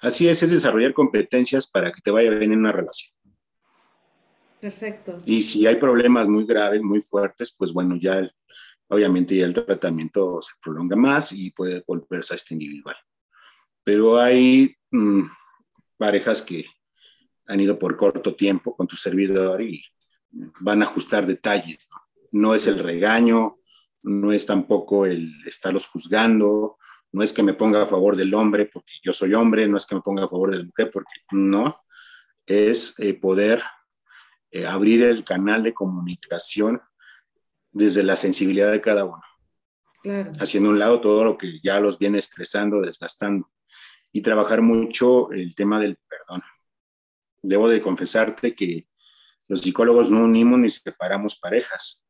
[0.00, 3.14] Así es, es desarrollar competencias para que te vaya bien en una relación.
[4.60, 5.18] Perfecto.
[5.24, 8.28] Y si hay problemas muy graves, muy fuertes, pues bueno, ya
[8.88, 12.96] obviamente ya el tratamiento se prolonga más y puede volverse a este individual
[13.86, 15.22] pero hay mm,
[15.96, 16.66] parejas que
[17.46, 19.84] han ido por corto tiempo con tu servidor y
[20.60, 21.88] van a ajustar detalles.
[22.32, 23.58] No, es el regaño,
[24.02, 26.76] no es tampoco el estarlos juzgando,
[27.12, 29.86] no es que me ponga a favor del hombre porque yo soy hombre, no es
[29.86, 31.80] que me ponga a favor de la mujer porque no,
[32.44, 33.62] es eh, poder
[34.50, 36.80] eh, abrir el canal de comunicación
[37.72, 39.22] desde la sensibilidad de cada uno.
[40.38, 43.50] Haciendo un lado todo lo que ya los viene estresando, desgastando
[44.16, 46.42] y trabajar mucho el tema del perdón.
[47.42, 48.88] Debo de confesarte que
[49.46, 52.02] los psicólogos no unimos ni separamos parejas.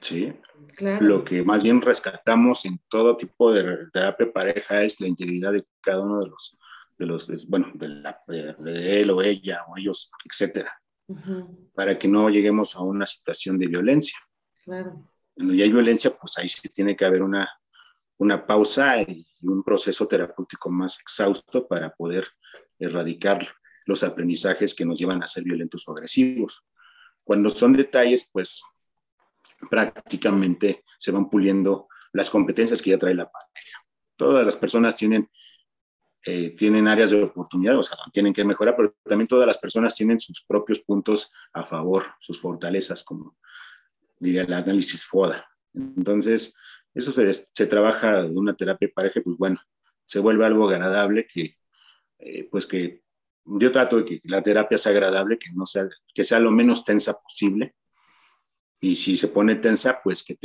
[0.00, 0.32] ¿Sí?
[0.98, 5.64] Lo que más bien rescatamos en todo tipo de terapia pareja es la integridad de
[5.80, 6.58] cada uno de los,
[6.98, 10.72] de los bueno, de, él o ella o ellos, etcétera,
[11.72, 14.18] para que no lleguemos a una situación de violencia.
[14.64, 15.08] Claro.
[15.36, 17.48] Cuando ya hay violencia, pues ahí sí tiene que haber una
[18.18, 22.26] una pausa y un proceso terapéutico más exhausto para poder
[22.78, 23.46] erradicar
[23.86, 26.64] los aprendizajes que nos llevan a ser violentos o agresivos.
[27.24, 28.62] Cuando son detalles, pues
[29.70, 33.78] prácticamente se van puliendo las competencias que ya trae la pareja.
[34.16, 35.30] Todas las personas tienen,
[36.24, 39.94] eh, tienen áreas de oportunidad, o sea, tienen que mejorar, pero también todas las personas
[39.94, 43.36] tienen sus propios puntos a favor, sus fortalezas, como
[44.18, 45.46] diría el análisis FODA.
[45.74, 46.56] Entonces,
[46.94, 49.60] eso se, trabaja de una terapia de pareja, pues bueno,
[50.04, 51.56] se vuelve algo agradable que,
[52.18, 53.02] eh, pues que
[53.44, 56.84] yo trato de que la terapia sea agradable, que no sea, que sea lo menos
[56.84, 57.74] tensa posible.
[58.80, 60.38] Y si se pone tensa, pues que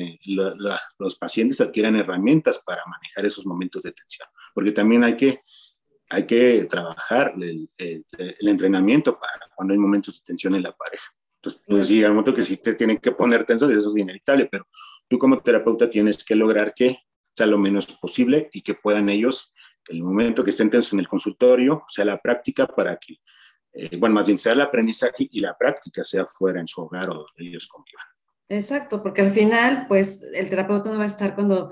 [0.98, 4.28] los pacientes adquieran herramientas para manejar esos momentos de tensión.
[4.56, 5.41] Porque también hay que,
[6.10, 11.06] hay que trabajar el, el entrenamiento para cuando hay momentos de tensión en la pareja.
[11.44, 14.48] Entonces, pues sí, al momento que sí te tienen que poner tensos, eso es inevitable,
[14.50, 14.66] pero
[15.08, 16.97] tú como terapeuta tienes que lograr que
[17.36, 19.54] sea lo menos posible y que puedan ellos,
[19.88, 23.18] el momento que estén en el consultorio, sea la práctica para que,
[23.74, 27.10] eh, bueno, más bien sea el aprendizaje y la práctica sea fuera en su hogar
[27.10, 28.06] o donde ellos convivan.
[28.49, 31.72] Exacto, porque al final, pues el terapeuta no va a estar cuando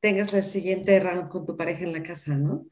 [0.00, 2.66] tengas el siguiente round con tu pareja en la casa, ¿no?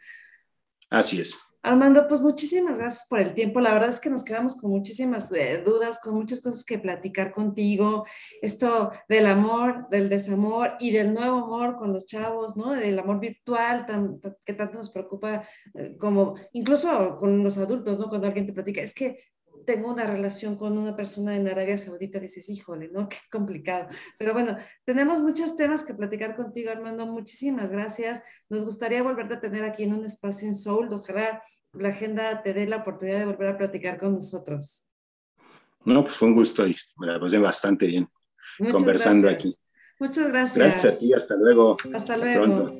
[0.90, 1.38] Así es.
[1.62, 3.60] Armando, pues muchísimas gracias por el tiempo.
[3.60, 7.32] La verdad es que nos quedamos con muchísimas eh, dudas, con muchas cosas que platicar
[7.32, 8.06] contigo.
[8.40, 12.72] Esto del amor, del desamor y del nuevo amor con los chavos, ¿no?
[12.72, 13.84] Del amor virtual
[14.44, 15.44] que tanto nos preocupa,
[15.74, 18.08] eh, como incluso con los adultos, ¿no?
[18.08, 19.18] Cuando alguien te platica, es que
[19.66, 23.08] tengo una relación con una persona en Arabia Saudita, dices, híjole, ¿no?
[23.08, 23.88] Qué complicado.
[24.18, 27.06] Pero bueno, tenemos muchos temas que platicar contigo, Armando.
[27.06, 28.22] Muchísimas gracias.
[28.48, 30.92] Nos gustaría volverte a tener aquí en un espacio en Soul.
[30.92, 31.42] Ojalá
[31.72, 34.84] la agenda te dé la oportunidad de volver a platicar con nosotros.
[35.84, 38.08] No, pues fue un gusto y me la pasé bastante bien
[38.70, 39.56] conversando aquí.
[39.98, 40.56] Muchas gracias.
[40.56, 41.76] Gracias a ti, hasta luego.
[41.94, 42.72] Hasta, luego.